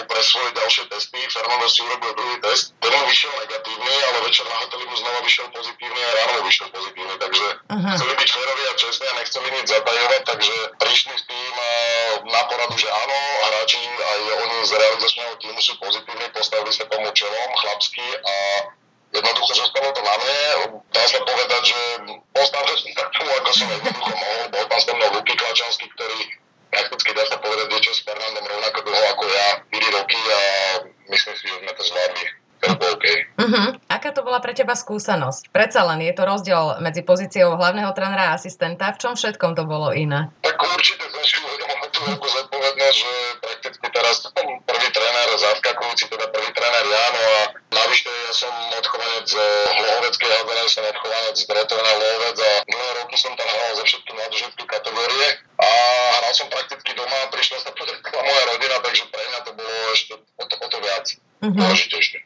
domov 0.00 0.08
pre 0.08 0.22
svoje 0.24 0.50
ďalšie 0.56 0.84
testy. 0.88 1.20
Fernando 1.28 1.68
si 1.68 1.84
urobil 1.84 2.12
druhý 2.16 2.38
test. 2.40 2.69
Bola 34.30 34.38
pre 34.38 34.54
teba 34.54 34.78
skúsenosť? 34.78 35.50
Predsa 35.50 35.82
len 35.90 36.06
je 36.06 36.14
to 36.14 36.22
rozdiel 36.22 36.78
medzi 36.78 37.02
pozíciou 37.02 37.58
hlavného 37.58 37.90
trénera 37.90 38.30
a 38.30 38.38
asistenta. 38.38 38.94
V 38.94 39.02
čom 39.02 39.18
všetkom 39.18 39.58
to 39.58 39.66
bolo 39.66 39.90
iné? 39.90 40.30
Tak 40.46 40.54
určite 40.54 41.02
si 41.26 41.42
uvedomil 41.42 41.90
tú 41.90 42.00
veľkú 42.06 42.28
zodpovednosť, 42.30 42.94
že 42.94 43.12
prakticky 43.42 43.86
teraz 43.90 44.22
prvý 44.38 44.88
tréner, 44.94 45.28
zaskakujúci 45.34 46.06
teda 46.06 46.30
prvý 46.30 46.50
tréner 46.54 46.84
ja, 46.86 47.04
no 47.10 47.20
a 47.20 47.38
navyše 47.74 48.06
ja 48.06 48.32
som 48.32 48.54
odchovanec 48.78 49.26
z 49.26 49.34
Hlohoveckej 49.74 50.30
hádzanej, 50.30 50.68
som 50.70 50.84
odchovanec 50.86 51.34
z 51.34 51.44
Dretovna 51.50 51.90
Hlohovec 51.90 52.38
a 52.38 52.52
dlhé 52.70 52.90
roky 53.02 53.16
som 53.18 53.32
tam 53.34 53.48
hral 53.50 53.72
za 53.76 53.84
všetky 53.90 54.10
mladoženské 54.14 54.64
kategórie 54.64 55.26
a 55.58 55.68
hral 56.22 56.32
som 56.38 56.46
prakticky 56.46 56.90
doma, 56.94 57.18
prišla 57.34 57.58
sa 57.66 57.70
podrkla 57.74 58.20
moja 58.22 58.42
rodina, 58.54 58.76
takže 58.78 59.04
pre 59.10 59.22
mňa 59.26 59.40
to 59.42 59.50
bolo 59.58 59.74
ešte 59.90 60.12
o 60.14 60.44
to, 60.46 60.54
o 60.54 60.66
to 60.70 60.78
viac. 60.78 61.06
Uh-huh. 61.40 61.72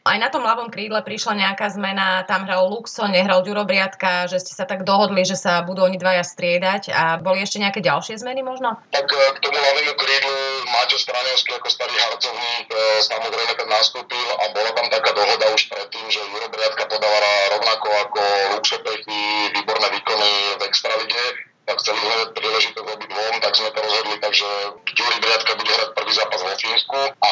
Aj 0.03 0.17
na 0.19 0.27
tom 0.27 0.43
ľavom 0.43 0.67
krídle 0.67 0.99
prišla 0.99 1.39
nejaká 1.39 1.71
zmena, 1.71 2.27
tam 2.27 2.43
hral 2.43 2.67
Luxo, 2.67 3.07
nehral 3.07 3.47
Ďuro 3.47 3.63
Briatka, 3.63 4.27
že 4.27 4.43
ste 4.43 4.51
sa 4.51 4.67
tak 4.67 4.83
dohodli, 4.83 5.23
že 5.23 5.39
sa 5.39 5.63
budú 5.63 5.87
oni 5.87 5.95
dvaja 5.95 6.19
striedať 6.19 6.91
a 6.91 7.15
boli 7.23 7.39
ešte 7.39 7.63
nejaké 7.63 7.79
ďalšie 7.79 8.19
zmeny 8.19 8.43
možno? 8.43 8.75
Tak 8.91 9.07
eh, 9.07 9.31
k 9.35 9.39
tomu 9.39 9.55
ľavému 9.55 9.93
krídlu 9.95 10.35
Maťo 10.67 10.99
Straniovský 10.99 11.55
ako 11.55 11.67
starý 11.71 11.95
harcovník 11.95 12.67
eh, 12.67 12.99
samozrejme 13.07 13.53
ten 13.55 13.69
nastúpil 13.71 14.27
a 14.35 14.51
bola 14.51 14.71
tam 14.75 14.87
taká 14.91 15.11
dohoda 15.15 15.45
už 15.55 15.63
predtým, 15.71 16.05
že 16.11 16.19
Juro 16.19 16.51
Briatka 16.51 16.83
podáva 16.91 17.31
rovnako 17.55 17.87
ako 18.11 18.21
Luxo 18.59 18.77
Pechy 18.83 19.23
výborné 19.55 19.87
výkony 19.95 20.59
v 20.59 20.61
Extralige 20.67 21.54
tak 21.65 21.81
chceli 21.81 21.97
sme 21.97 22.15
príležitosť 22.37 22.87
obi 22.93 23.05
dvom, 23.09 23.35
tak 23.41 23.53
sme 23.57 23.69
to 23.73 23.79
rozhodli, 23.81 24.15
takže 24.21 24.47
Ďuri 24.85 25.17
Briatka 25.17 25.51
bude 25.57 25.71
hrať 25.73 25.89
prvý 25.97 26.13
zápas 26.13 26.39
vo 26.45 26.53
Fínsku 26.53 26.99
a 27.09 27.31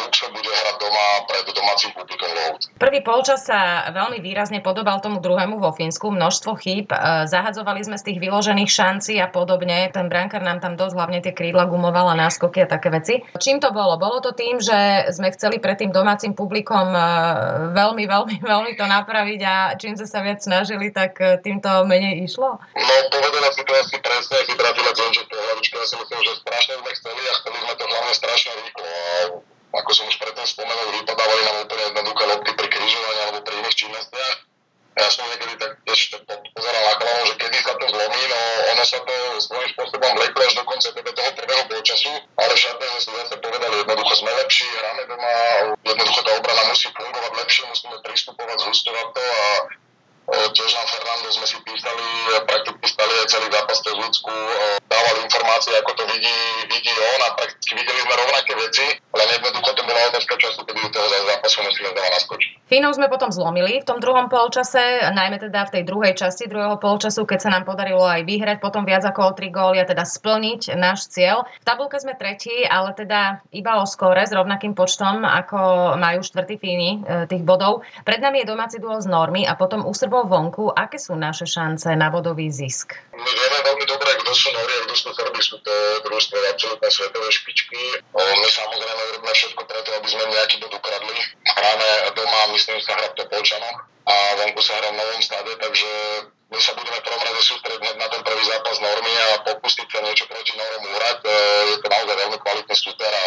Luxo 0.00 0.26
bude 0.32 0.48
hrať 0.48 0.76
doma 0.80 1.06
pred 1.28 1.44
domácim 1.74 1.90
publikom 1.90 2.30
Lovci. 2.30 2.66
Prvý 2.78 3.00
polčas 3.02 3.40
sa 3.50 3.90
veľmi 3.90 4.22
výrazne 4.22 4.62
podobal 4.62 5.02
tomu 5.02 5.18
druhému 5.18 5.58
vo 5.58 5.74
Fínsku, 5.74 6.14
množstvo 6.14 6.54
chýb, 6.62 6.94
e, 6.94 7.26
zahadzovali 7.26 7.82
sme 7.82 7.98
z 7.98 8.06
tých 8.06 8.18
vyložených 8.22 8.70
šancí 8.70 9.18
a 9.18 9.26
podobne. 9.26 9.90
Ten 9.90 10.06
brankár 10.06 10.46
nám 10.46 10.62
tam 10.62 10.78
dosť 10.78 10.94
hlavne 10.94 11.18
tie 11.18 11.34
krídla 11.34 11.66
gumovala 11.66 12.14
náskoky 12.14 12.62
a 12.62 12.70
také 12.70 12.94
veci. 12.94 13.26
Čím 13.42 13.58
to 13.58 13.74
bolo? 13.74 13.98
Bolo 13.98 14.22
to 14.22 14.30
tým, 14.30 14.62
že 14.62 15.10
sme 15.10 15.34
chceli 15.34 15.58
pred 15.58 15.74
tým 15.74 15.90
domácim 15.90 16.30
publikom 16.30 16.94
e, 16.94 17.02
veľmi, 17.74 18.04
veľmi, 18.06 18.36
veľmi 18.54 18.72
to 18.78 18.86
napraviť 18.86 19.40
a 19.42 19.54
čím 19.74 19.98
sme 19.98 20.06
sa 20.06 20.22
viac 20.22 20.38
snažili, 20.38 20.94
tak 20.94 21.18
e, 21.18 21.42
týmto 21.42 21.82
menej 21.90 22.22
išlo? 22.22 22.62
No, 22.62 22.94
povedala 23.10 23.50
si 23.50 23.66
to 23.66 23.72
asi 23.74 23.98
presne 23.98 24.38
chytrátila 24.46 24.94
Zonže 24.94 25.26
po 25.26 25.34
hlavičke. 25.34 25.74
Ja 25.74 25.86
si 25.90 25.96
myslím, 25.98 26.20
že 26.22 26.32
strašne 26.38 26.74
sme 26.78 26.90
chceli 26.94 27.22
a 27.26 27.32
chceli 27.34 27.58
sme 27.58 27.74
to 27.74 27.84
hlavne 27.90 28.14
strašne 28.14 28.52
rýchlo. 28.62 28.86
A 28.86 29.53
ako 29.74 29.90
som 29.90 30.06
už 30.06 30.16
predtým 30.22 30.46
spomenul, 30.46 30.94
vypadávali 31.02 31.42
nám 31.42 31.56
úplne 31.66 31.84
jednoduché 31.90 32.22
lopty 32.30 32.50
pri 32.54 32.68
križovaní 32.70 33.20
alebo 33.26 33.38
pri 33.42 33.54
iných 33.58 33.78
činnostiach. 33.78 34.36
Ja 34.94 35.10
som 35.10 35.26
niekedy 35.26 35.58
tak 35.58 35.74
ešte 35.90 36.22
pozeral 36.54 36.82
na 36.86 36.94
kolano, 36.94 37.26
že 37.26 37.34
kedy 37.34 37.58
sa 37.58 37.74
to 37.74 37.86
zlomí, 37.90 38.22
no 38.30 38.40
ono 38.70 38.84
sa 38.86 38.98
to 39.02 39.14
svojím 39.42 39.68
spôsobom 39.74 40.10
vleklo 40.14 40.40
až 40.46 40.54
do 40.54 40.62
konca 40.62 40.88
teda 40.94 41.10
toho 41.10 41.30
prvého 41.34 41.62
polčasu, 41.66 42.12
ale 42.38 42.52
v 42.54 42.62
šatne 42.62 42.86
sme 43.02 43.14
zase 43.26 43.34
povedali, 43.42 43.74
jednoducho 43.82 44.14
sme 44.22 44.30
lepší, 44.38 44.66
hráme 44.70 45.02
doma, 45.10 45.34
jednoducho 45.82 46.20
tá 46.22 46.30
obrana 46.38 46.62
musí 46.70 46.86
fungovať 46.94 47.32
lepšie, 47.42 47.62
musíme 47.66 47.96
pristupovať, 48.06 48.56
zhustovať 48.62 49.06
to 49.18 49.22
a 49.26 49.38
tiež 50.56 50.70
nám 50.72 50.86
Fernando 50.88 51.28
sme 51.34 51.46
si 51.50 51.58
písali, 51.66 52.06
prakticky 52.48 52.86
stali 52.88 53.12
aj 53.18 53.26
celý 53.28 53.46
zápas 53.50 53.78
cez 53.82 53.94
ľudskú, 53.98 54.32
informácie, 55.24 55.72
ako 55.80 55.92
to 55.96 56.04
vidí, 56.12 56.36
vidí 56.68 56.92
on 56.92 57.20
a 57.24 57.28
prakticky 57.36 57.72
videli 57.76 58.00
sme 58.04 58.14
rovnaké 58.14 58.52
veci, 58.56 58.86
len 59.00 59.28
jednoducho 59.34 59.70
to 59.72 59.82
bola 59.88 60.00
otázka 60.12 60.34
času, 60.36 60.60
kedy 60.64 60.78
do 60.84 60.90
toho 60.92 61.06
zápasu 61.08 61.58
musíme 61.64 61.88
znova 61.92 62.10
naskočiť. 62.12 62.50
Fínov 62.64 62.92
sme 62.96 63.12
potom 63.12 63.28
zlomili 63.28 63.80
v 63.80 63.88
tom 63.88 64.00
druhom 64.00 64.32
polčase, 64.32 65.04
najmä 65.12 65.36
teda 65.36 65.68
v 65.68 65.72
tej 65.80 65.82
druhej 65.84 66.14
časti 66.16 66.48
druhého 66.48 66.80
polčasu, 66.80 67.28
keď 67.28 67.38
sa 67.44 67.52
nám 67.52 67.68
podarilo 67.68 68.04
aj 68.04 68.24
vyhrať 68.24 68.58
potom 68.60 68.88
viac 68.88 69.04
ako 69.04 69.20
o 69.30 69.36
tri 69.36 69.52
góly 69.52 69.80
a 69.80 69.88
teda 69.88 70.04
splniť 70.04 70.72
náš 70.76 71.12
cieľ. 71.12 71.44
V 71.60 71.64
tabulke 71.68 72.00
sme 72.00 72.16
tretí, 72.16 72.64
ale 72.64 72.96
teda 72.96 73.44
iba 73.52 73.80
o 73.80 73.84
skóre 73.84 74.24
s 74.24 74.32
rovnakým 74.32 74.72
počtom, 74.72 75.24
ako 75.24 75.94
majú 76.00 76.24
štvrtý 76.24 76.56
Fíny 76.56 76.90
e, 77.04 77.28
tých 77.28 77.44
bodov. 77.44 77.84
Pred 78.04 78.20
nami 78.24 78.42
je 78.42 78.50
domáci 78.50 78.76
duel 78.80 79.00
z 79.02 79.08
normy 79.12 79.44
a 79.44 79.54
potom 79.58 79.84
úsrbou 79.84 80.24
vo 80.24 80.44
vonku, 80.44 80.70
aké 80.70 80.98
sú 80.98 81.18
naše 81.18 81.46
šance 81.46 81.90
na 81.94 82.10
bodový 82.10 82.50
zisk? 82.50 82.94
My 83.14 83.26
vieme 83.26 83.58
veľmi 83.66 83.84
dobre, 83.86 84.10
kto 84.22 84.32
sú 84.34 84.48
Nóri 84.54 84.74
a 84.94 84.96
kto 84.96 85.10
sú 85.10 85.18
Srby. 85.18 85.40
Sú 85.42 85.56
to 85.58 85.74
družstvo 86.06 86.38
absolútne 86.54 86.86
svetové 86.86 87.28
špičky. 87.34 87.82
My 88.14 88.46
samozrejme 88.46 89.02
robíme 89.10 89.34
všetko 89.34 89.62
preto, 89.66 89.90
aby 89.90 90.06
sme 90.06 90.30
nejaký 90.30 90.62
bod 90.62 90.70
ukradli. 90.70 91.18
Hráme 91.42 91.88
doma, 92.14 92.40
myslím, 92.54 92.78
sa 92.78 92.94
hrať 92.94 93.18
to 93.18 93.26
Polčanoch 93.26 93.90
a 94.06 94.14
vonku 94.38 94.60
sa 94.62 94.78
hrá 94.78 94.94
v 94.94 95.00
novom 95.02 95.22
stade, 95.24 95.50
takže 95.58 95.90
my 96.52 96.58
sa 96.60 96.76
budeme 96.78 97.00
v 97.00 97.06
prvom 97.08 97.24
rade 97.24 97.40
sústrediť 97.42 97.94
na 97.98 98.06
ten 98.06 98.22
prvý 98.22 98.44
zápas 98.46 98.76
normy 98.78 99.12
a 99.18 99.26
pokúsiť 99.42 99.88
sa 99.90 99.98
niečo 100.04 100.28
proti 100.30 100.54
Norom 100.54 100.86
uhrať. 100.86 101.18
E, 101.24 101.30
je 101.72 101.76
to 101.82 101.88
naozaj 101.90 102.14
veľmi 102.14 102.38
kvalitný 102.38 102.76
super 102.78 103.10
a 103.10 103.24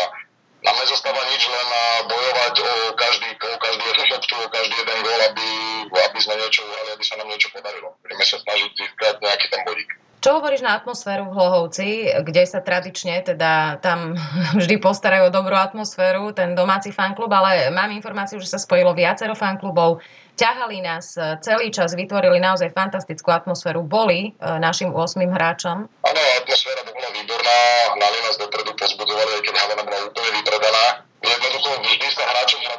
nám 0.63 0.75
nezostáva 0.79 1.21
nič 1.33 1.43
len 1.50 1.69
bojovať 2.07 2.55
o 2.62 2.71
každý, 2.93 3.29
o 3.36 3.57
každý 3.57 3.83
jeden 3.83 4.07
loptu, 4.09 4.36
o 4.38 4.47
každý 4.50 4.75
jeden 4.77 5.00
gól, 5.01 5.21
aby, 5.27 5.47
aby 5.91 6.19
sme 6.21 6.33
niečo 6.39 6.62
uhrali, 6.65 6.89
aby 6.93 7.03
sa 7.03 7.15
nám 7.17 7.27
niečo 7.29 7.50
podarilo. 7.51 7.93
Budeme 8.05 8.25
sa 8.25 8.38
snažiť 8.38 8.69
získať 8.74 9.15
nejaký 9.21 9.45
ten 9.50 9.62
bodík. 9.65 9.91
Čo 10.27 10.43
hovoríš 10.43 10.60
na 10.60 10.75
atmosféru 10.75 11.31
v 11.31 11.39
Hlohovci, 11.39 11.88
kde 12.19 12.43
sa 12.43 12.60
tradične 12.60 13.24
teda 13.24 13.79
tam 13.79 14.12
vždy 14.60 14.75
postarajú 14.75 15.31
o 15.31 15.31
dobrú 15.31 15.55
atmosféru, 15.55 16.36
ten 16.36 16.51
domáci 16.51 16.91
fanklub, 16.91 17.31
ale 17.31 17.72
mám 17.72 17.96
informáciu, 17.96 18.36
že 18.43 18.51
sa 18.51 18.60
spojilo 18.60 18.91
viacero 18.91 19.39
fanklubov, 19.39 20.03
ťahali 20.36 20.84
nás 20.84 21.15
celý 21.39 21.72
čas, 21.72 21.96
vytvorili 21.96 22.43
naozaj 22.43 22.75
fantastickú 22.75 23.31
atmosféru, 23.31 23.88
boli 23.88 24.36
e, 24.36 24.60
našim 24.60 24.91
8 24.91 25.15
hráčom. 25.31 25.88
Áno, 25.88 26.22
atmosféra 26.43 26.84
bola 26.84 27.10
výborná, 27.15 27.57
hnali 27.96 28.17
nás 28.27 28.36
dopredu, 28.36 28.75
pozbudovali, 28.75 29.31
aj 29.31 29.41
keď 29.48 29.53
Havana 29.63 29.84
bola 29.88 30.12
úplne 30.12 30.29
vypredaná. 30.43 30.86
Jednoducho 31.24 31.69
vždy 31.88 32.07
sa 32.12 32.24
hráčom 32.36 32.60
hrá 32.67 32.76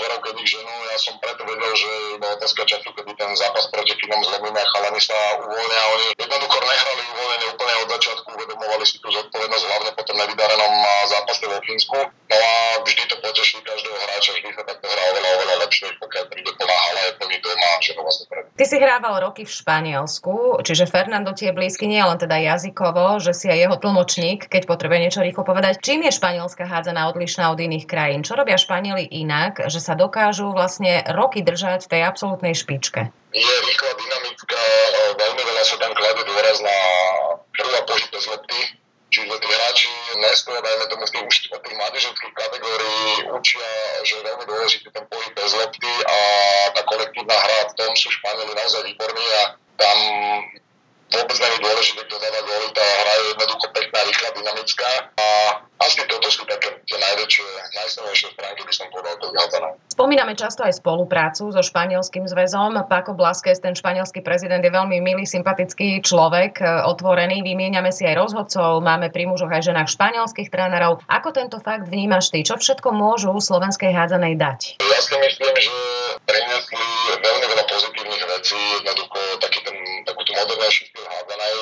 keď 0.00 0.34
ich 0.40 0.50
ženú. 0.56 0.72
Ja 0.88 0.96
som 0.96 1.14
preto 1.20 1.44
vedel, 1.44 1.72
že 1.76 1.90
iba 2.16 2.28
otázka 2.32 2.64
času, 2.64 2.88
kedy 2.96 3.12
ten 3.18 3.32
zápas 3.36 3.68
proti 3.68 3.92
Finom 4.00 4.24
zlomíme 4.24 4.56
a 4.56 4.70
chalani 4.72 5.00
sa 5.02 5.16
uvoľnia. 5.44 5.82
Oni 5.92 6.04
jednoducho 6.16 6.58
nehrali 6.64 7.02
uvoľnenie 7.42 7.58
úplne 7.58 7.74
od 7.82 7.88
začiatku, 7.98 8.28
uvedomovali 8.38 8.84
si 8.86 8.96
tú 9.02 9.08
zodpovednosť, 9.10 9.64
hlavne 9.66 9.90
po 9.98 10.02
tom 10.06 10.16
nevydarenom 10.18 10.72
zápase 11.10 11.44
vo 11.50 11.58
Fínsku. 11.62 11.98
No 11.98 12.36
a 12.38 12.52
vždy 12.86 13.02
to 13.10 13.16
poteší 13.18 13.58
každého 13.66 13.96
hráča, 14.06 14.30
vždy 14.38 14.48
sa 14.54 14.62
takto 14.62 14.86
hrá 14.86 15.02
oveľa, 15.12 15.28
oveľa 15.36 15.54
lepšie, 15.66 15.88
pokiaľ 15.98 16.24
príde 16.30 16.52
plná 16.54 16.76
hala, 16.76 17.00
je 17.02 17.12
plný 17.18 17.36
doma, 17.42 17.70
že 17.82 17.92
to 17.92 18.00
vlastne 18.02 18.26
pred. 18.30 18.42
Ty 18.54 18.64
si 18.64 18.76
hrával 18.78 19.14
roky 19.18 19.42
v 19.42 19.52
Španielsku, 19.52 20.34
čiže 20.62 20.84
Fernando 20.86 21.30
ti 21.34 21.50
je 21.50 21.56
blízky 21.56 21.84
nie 21.90 22.02
len 22.02 22.18
teda 22.18 22.38
jazykovo, 22.38 23.18
že 23.18 23.32
si 23.34 23.50
aj 23.50 23.58
jeho 23.58 23.76
tlmočník, 23.76 24.46
keď 24.46 24.62
potrebuje 24.70 24.98
niečo 25.02 25.20
rýchlo 25.24 25.42
povedať. 25.42 25.82
Čím 25.82 26.06
je 26.06 26.14
španielská 26.14 26.64
hádzaná 26.68 27.10
odlišná 27.10 27.50
od 27.50 27.58
iných 27.58 27.88
krajín? 27.90 28.22
Čo 28.22 28.38
robia 28.38 28.54
Španieli 28.54 29.08
inak, 29.10 29.66
že 29.66 29.82
sa 29.82 29.98
dokážu 29.98 30.54
vlastne 30.54 31.02
roky 31.10 31.42
držať 31.42 31.88
v 31.88 31.90
tej 31.98 32.02
absolútnej 32.06 32.54
špičke? 32.54 33.10
Je 33.32 33.54
rýchla, 33.64 33.90
dynamická, 33.96 34.60
veľmi 35.16 35.40
veľa 35.40 35.64
sa 35.64 35.80
tam 35.80 35.96
klade 35.96 36.20
dôraz 36.28 36.60
na 36.60 36.76
prvá 37.56 37.80
pohyb 37.88 38.08
bez 38.12 38.28
lopty, 38.28 38.60
čiže 39.08 39.40
tí 39.40 39.48
hráči 39.48 39.88
neskôr, 40.20 40.60
dajme 40.60 40.84
tomu 40.92 41.08
v 41.08 41.12
tých, 41.16 41.48
od 41.48 41.60
tých 41.64 41.76
mládežnických 41.80 42.34
kategórií 42.36 43.24
učia, 43.32 43.68
že 44.04 44.20
je 44.20 44.26
veľmi 44.28 44.44
dôležitý 44.44 44.88
ten 44.92 45.04
pohyb 45.08 45.32
bez 45.32 45.50
lopty 45.56 45.92
a 46.04 46.16
tá 46.76 46.82
kolektívna 46.84 47.32
hra 47.32 47.72
v 47.72 47.76
tom 47.80 47.92
sú 47.96 48.12
Španieli 48.12 48.52
naozaj 48.52 48.84
výborní 48.84 49.26
a 49.40 49.42
tam 49.80 49.98
vôbec 51.12 51.36
je 51.36 51.60
dôležité, 51.60 52.00
kto 52.08 52.16
dáva 52.16 52.40
góly, 52.42 52.68
tá 52.72 52.84
hra 52.84 53.12
je 53.12 53.24
jednoducho 53.36 53.66
pekná, 53.76 53.98
rýchla, 54.08 54.28
dynamická 54.32 54.90
a 55.20 55.26
asi 55.82 55.98
toto 56.06 56.30
sú 56.30 56.46
také 56.46 56.78
tie 56.86 56.94
najväčšie, 56.94 57.46
najsilnejšie 57.74 58.28
stránky, 58.38 58.62
by 58.62 58.72
som 58.72 58.86
povedal, 58.94 59.18
to 59.18 59.26
vyhádzané. 59.34 59.68
Spomíname 59.90 60.32
často 60.38 60.62
aj 60.62 60.78
spoluprácu 60.78 61.50
so 61.50 61.58
Španielským 61.58 62.24
zväzom. 62.30 62.86
Paco 62.86 63.18
Blasquez, 63.18 63.58
ten 63.58 63.74
španielský 63.74 64.22
prezident, 64.22 64.62
je 64.62 64.70
veľmi 64.70 65.02
milý, 65.02 65.26
sympatický 65.26 66.00
človek, 66.06 66.62
e, 66.62 66.86
otvorený. 66.86 67.42
Vymieňame 67.42 67.90
si 67.90 68.06
aj 68.06 68.14
rozhodcov, 68.14 68.78
máme 68.78 69.10
pri 69.10 69.26
mužoch 69.26 69.50
aj 69.50 69.74
ženách 69.74 69.90
španielských 69.90 70.48
trénerov. 70.54 71.02
Ako 71.10 71.34
tento 71.34 71.58
fakt 71.58 71.90
vnímaš 71.90 72.30
ty? 72.30 72.46
Čo 72.46 72.62
všetko 72.62 72.94
môžu 72.94 73.34
slovenskej 73.42 73.90
hádzanej 73.90 74.38
dať? 74.38 74.60
Ja 74.78 75.00
si 75.02 75.14
myslím, 75.18 75.54
že 75.58 75.74
priniesli 76.30 76.86
veľmi 77.18 77.44
veľa 77.52 77.64
pozitívnych 77.66 78.24
vecí, 78.38 78.58
jednoducho 78.80 79.18
taký 79.42 79.58
ten, 79.66 79.76
modernejšiu 80.34 80.84
štýl 80.88 81.06
hádzanej, 81.06 81.56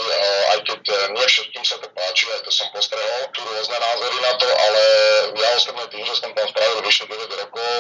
aj 0.55 0.59
keď 0.67 0.81
e, 0.87 0.97
nie 1.15 1.27
všetkým 1.27 1.65
sa 1.67 1.77
to 1.83 1.89
páči, 1.91 2.25
aj 2.31 2.43
to 2.47 2.51
som 2.55 2.69
postrehol, 2.71 3.23
tu 3.35 3.41
rôzne 3.43 3.77
názory 3.77 4.17
na 4.23 4.33
to, 4.39 4.47
ale 4.47 4.83
ja 5.35 5.49
osobne 5.59 5.85
tým, 5.91 6.05
že 6.07 6.15
som 6.19 6.31
tam 6.33 6.47
spravil 6.47 6.79
vyše 6.87 7.05
9 7.07 7.41
rokov, 7.47 7.71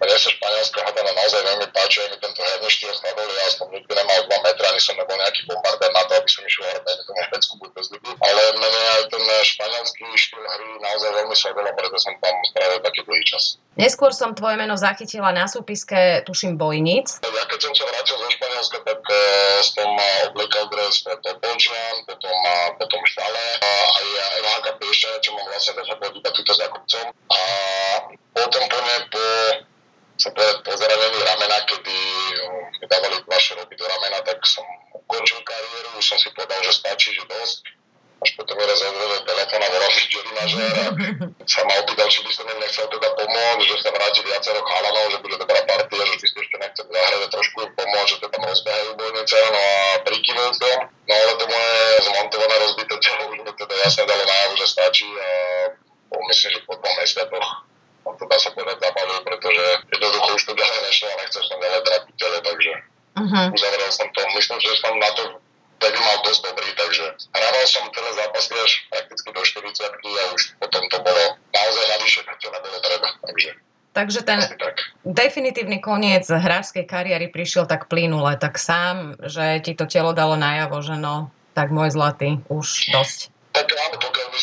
mne 0.00 0.16
sa 0.18 0.28
španielská 0.30 0.78
hádana 0.84 1.12
naozaj 1.14 1.40
veľmi 1.44 1.66
páči, 1.70 1.96
aj 2.02 2.08
mi 2.10 2.16
tento 2.18 2.40
herný 2.42 2.68
štýl 2.70 2.94
sadol, 2.98 3.30
ja 3.30 3.46
som 3.54 3.66
nikdy 3.70 3.92
nemal 3.94 4.18
2 4.26 4.46
metra, 4.46 4.66
ani 4.70 4.80
som 4.82 4.94
nebol 4.98 5.16
nejaký 5.16 5.40
bombardér 5.46 5.90
na 5.94 6.02
to, 6.06 6.12
aby 6.18 6.28
som 6.28 6.42
išiel 6.44 6.64
hrať 6.66 6.84
tomu 6.84 7.14
Nemecku 7.14 7.54
ľudí, 7.62 8.10
ale 8.18 8.40
mne 8.58 8.68
aj 8.98 9.02
ten 9.10 9.24
španielský 9.24 10.04
štýl 10.18 10.44
hry 10.44 10.68
naozaj 10.82 11.10
veľmi 11.14 11.36
sadol, 11.38 11.66
preto 11.74 11.96
som 12.02 12.14
tam 12.18 12.34
spravil 12.50 12.78
taký 12.82 13.00
dlhý 13.06 13.22
čas. 13.26 13.44
Neskôr 13.74 14.14
som 14.14 14.38
tvoje 14.38 14.54
meno 14.54 14.78
zachytila 14.78 15.34
na 15.34 15.50
súpiske, 15.50 16.22
tuším, 16.26 16.54
Bojnic. 16.54 17.18
Ja 17.26 17.44
keď 17.50 17.58
som 17.58 17.72
sa 17.74 17.84
vrátil 17.90 18.14
zo 18.14 18.28
Španielska, 18.30 18.78
tak 18.86 19.02
uh, 19.02 19.58
som 19.66 19.90
obliekal 20.30 20.70
dres 20.70 21.02
Topolčian, 21.02 21.96
potom, 22.06 22.36
uh, 22.46 22.70
potom 22.78 23.00
Štale 23.02 23.46
a 23.58 23.70
aj 23.98 24.06
MHK 24.42 24.66
Pieša, 24.78 25.10
čo 25.22 25.34
mám 25.34 25.46
vlastne 25.50 25.74
10 25.82 25.98
bodí 25.98 26.18
túto 26.22 26.52
za 26.54 26.66
kopcom. 26.70 27.06
A 27.34 27.40
potom 28.34 28.62
po 28.70 28.78
ne 28.78 28.96
po 29.10 29.24
som 30.14 30.30
povedať 30.30 30.56
po 30.62 30.72
zranení 30.78 31.20
ramena, 31.26 31.58
kedy 31.66 31.98
mi 32.78 32.86
dávali 32.86 33.16
dva 33.26 33.38
šroby 33.38 33.74
do 33.74 33.84
ramena, 33.86 34.18
tak 34.22 34.38
som 34.46 34.62
ukončil 34.94 35.42
kariéru, 35.42 35.98
už 35.98 36.06
som 36.06 36.18
si 36.22 36.30
povedal, 36.30 36.62
že 36.62 36.72
stačí, 36.78 37.10
že 37.14 37.26
dosť. 37.26 37.62
Až 38.24 38.30
potom 38.40 38.56
mi 38.56 38.64
zazvonil 38.64 39.20
telefón 39.26 39.60
a 39.60 39.68
volal 39.68 39.90
mi 39.90 40.02
Jerry 40.08 40.32
Mažer 40.32 40.74
a 40.80 40.86
sa 41.44 41.60
ma 41.66 41.74
opýtal, 41.82 42.08
či 42.08 42.24
by 42.24 42.32
som 42.32 42.46
im 42.48 42.58
nechcel 42.62 42.86
teda 42.88 43.08
pomôcť, 43.20 43.66
že 43.68 43.76
sa 43.84 43.90
vráti 43.92 44.20
viacero 44.24 44.60
chalanov, 44.64 45.12
že 45.12 45.18
bude 45.20 45.36
dobrá 45.36 45.60
partia, 45.66 46.02
že 46.08 46.13
Takže 73.94 74.26
ten 74.26 74.42
tak. 74.42 74.90
definitívny 75.06 75.78
koniec 75.78 76.26
hráčskej 76.26 76.82
kariéry 76.82 77.30
prišiel 77.30 77.70
tak 77.70 77.86
plynule, 77.86 78.34
tak 78.42 78.58
sám, 78.58 79.14
že 79.22 79.62
ti 79.62 79.78
to 79.78 79.86
telo 79.86 80.10
dalo 80.10 80.34
najavo, 80.34 80.82
že 80.82 80.98
no, 80.98 81.30
tak 81.54 81.70
môj 81.70 81.94
zlatý, 81.94 82.42
už 82.50 82.90
dosť. 82.90 83.30
Tak 83.54 83.70
áno, 83.70 83.96
pokiaľ 84.02 84.26
by 84.34 84.38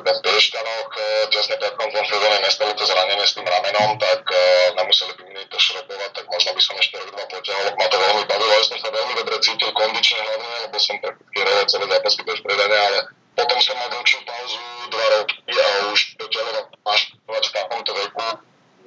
teda 0.00 0.12
v 0.16 0.20
Piešťanoch 0.24 0.90
tesne 1.28 1.56
pred 1.60 1.74
koncom 1.76 2.04
sezóny 2.06 2.38
nestalo 2.40 2.72
to 2.72 2.84
zranenie 2.88 3.26
s 3.26 3.36
tým 3.36 3.44
ramenom, 3.44 3.98
tak 4.00 4.22
uh, 4.22 4.38
nemuseli 4.78 5.12
by 5.18 5.24
mi 5.28 5.42
to 5.50 5.58
šrobovať, 5.60 6.10
tak 6.14 6.24
možno 6.30 6.50
by 6.56 6.62
som 6.62 6.74
ešte 6.80 6.94
rok 6.96 7.10
dva 7.12 7.24
potiahol, 7.28 7.74
ma 7.76 7.86
to 7.90 7.98
veľmi 7.98 8.22
bavilo, 8.24 8.52
ja 8.54 8.64
som 8.64 8.78
sa 8.80 8.88
veľmi 8.88 9.12
dobre 9.18 9.36
cítil 9.44 9.70
kondične 9.76 10.20
hlavne, 10.22 10.48
lebo 10.64 10.76
som 10.80 10.96
prakticky 11.02 11.36
hral 11.42 11.68
celé 11.68 11.84
zápasy 11.90 12.20
bez 12.24 12.38
predania, 12.40 12.80
ale 12.80 12.98
potom 13.36 13.58
som 13.60 13.74
mal 13.76 13.88
dlhšiu 13.92 14.20
pauzu, 14.24 14.62
dva 14.94 15.06
roky 15.18 15.36
a 15.58 15.66
už 15.92 16.00
to 16.16 16.24
telo 16.32 16.50
máš 16.86 17.00
v 17.26 17.50
takomto 17.50 17.90
veku, 17.92 18.26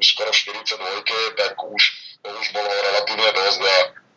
skoro 0.03 0.29
v 0.29 0.39
42, 0.59 1.39
tak 1.39 1.55
už 1.57 1.83
to 2.23 2.29
už 2.31 2.47
bolo 2.55 2.69
relatívne 2.69 3.29
dosť 3.35 3.61
a 3.63 3.73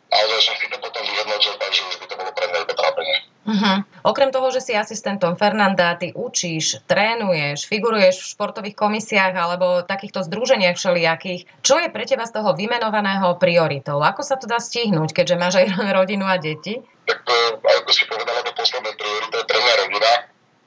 naozaj 0.07 0.39
som 0.39 0.55
si 0.55 0.67
to 0.71 0.77
potom 0.79 1.03
vyhodnotil, 1.03 1.53
takže 1.59 1.81
už 1.83 1.95
by 1.99 2.05
to 2.07 2.15
bolo 2.15 2.31
pre 2.31 2.45
mňa 2.47 2.59
iba 2.63 2.75
trápenie. 2.79 3.17
Uh-huh. 3.47 3.77
Okrem 4.03 4.31
toho, 4.31 4.47
že 4.51 4.59
si 4.63 4.71
asistentom 4.75 5.35
Fernanda, 5.39 5.95
ty 5.95 6.11
učíš, 6.15 6.83
trénuješ, 6.87 7.67
figuruješ 7.67 8.15
v 8.19 8.31
športových 8.35 8.75
komisiách 8.75 9.35
alebo 9.35 9.83
takýchto 9.83 10.23
združeniach 10.23 10.79
všelijakých. 10.79 11.47
Čo 11.63 11.79
je 11.79 11.91
pre 11.91 12.03
teba 12.07 12.27
z 12.27 12.39
toho 12.39 12.55
vymenovaného 12.55 13.35
prioritou? 13.39 13.99
Ako 14.03 14.23
sa 14.23 14.39
to 14.39 14.47
dá 14.47 14.59
stihnúť, 14.59 15.11
keďže 15.11 15.35
máš 15.39 15.55
aj 15.63 15.67
rodinu 15.99 16.27
a 16.27 16.39
deti? 16.39 16.79
Tak 17.07 17.23
ako 17.83 17.91
si 17.91 18.03
povedala, 18.07 18.43
to 18.43 18.51
posledné 18.55 18.91
priorita 18.95 19.35
je 19.43 19.45
pre 19.47 19.59
mňa 19.59 19.73
rodina 19.83 20.11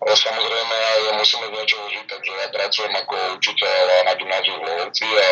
ale 0.01 0.15
samozrejme 0.17 0.77
aj 0.81 1.01
musíme 1.21 1.45
z 1.45 1.55
niečoho 1.61 1.85
žiť, 1.93 2.07
takže 2.09 2.33
ja 2.33 2.49
pracujem 2.49 2.95
ako 2.97 3.15
učiteľ 3.37 3.85
na 4.09 4.13
gymnáziu 4.17 4.57
v 4.57 4.65
Lovci 4.65 5.05
a 5.05 5.29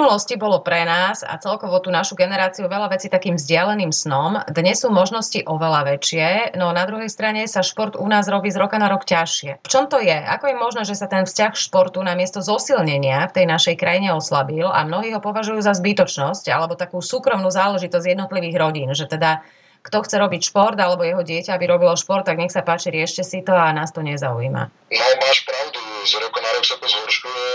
minulosti 0.00 0.40
bolo 0.40 0.64
pre 0.64 0.88
nás 0.88 1.20
a 1.20 1.36
celkovo 1.36 1.76
tú 1.76 1.92
našu 1.92 2.16
generáciu 2.16 2.72
veľa 2.72 2.88
vecí 2.88 3.12
takým 3.12 3.36
vzdialeným 3.36 3.92
snom. 3.92 4.40
Dnes 4.48 4.80
sú 4.80 4.88
možnosti 4.88 5.44
oveľa 5.44 5.92
väčšie, 5.92 6.56
no 6.56 6.72
na 6.72 6.88
druhej 6.88 7.12
strane 7.12 7.44
sa 7.44 7.60
šport 7.60 8.00
u 8.00 8.08
nás 8.08 8.24
robí 8.24 8.48
z 8.48 8.56
roka 8.56 8.80
na 8.80 8.88
rok 8.88 9.04
ťažšie. 9.04 9.60
V 9.60 9.68
čom 9.68 9.92
to 9.92 10.00
je? 10.00 10.16
Ako 10.16 10.48
je 10.48 10.56
možné, 10.56 10.82
že 10.88 10.96
sa 10.96 11.04
ten 11.04 11.28
vzťah 11.28 11.52
športu 11.52 12.00
na 12.00 12.16
miesto 12.16 12.40
zosilnenia 12.40 13.28
v 13.28 13.44
tej 13.44 13.46
našej 13.52 13.76
krajine 13.76 14.16
oslabil 14.16 14.64
a 14.64 14.88
mnohí 14.88 15.12
ho 15.12 15.20
považujú 15.20 15.60
za 15.60 15.76
zbytočnosť 15.76 16.48
alebo 16.48 16.80
takú 16.80 17.04
súkromnú 17.04 17.52
záležitosť 17.52 18.16
jednotlivých 18.16 18.56
rodín, 18.56 18.88
že 18.96 19.04
teda 19.04 19.44
kto 19.80 20.04
chce 20.04 20.16
robiť 20.16 20.40
šport 20.48 20.76
alebo 20.76 21.04
jeho 21.04 21.20
dieťa, 21.24 21.56
aby 21.56 21.64
robilo 21.68 21.96
šport, 21.96 22.24
tak 22.24 22.36
nech 22.40 22.52
sa 22.52 22.60
páči, 22.60 22.92
riešte 22.92 23.24
si 23.24 23.40
to 23.40 23.52
a 23.52 23.72
nás 23.72 23.92
to 23.92 24.00
nezaujíma. 24.00 24.62
No, 24.68 25.06
máš 25.20 25.38
pravdu, 25.44 25.80
z 26.04 26.20
roka 26.20 26.40
na 26.40 26.50
rok 26.56 26.64
sa 26.64 26.76
to 26.76 26.88
zhoršuje 26.88 27.49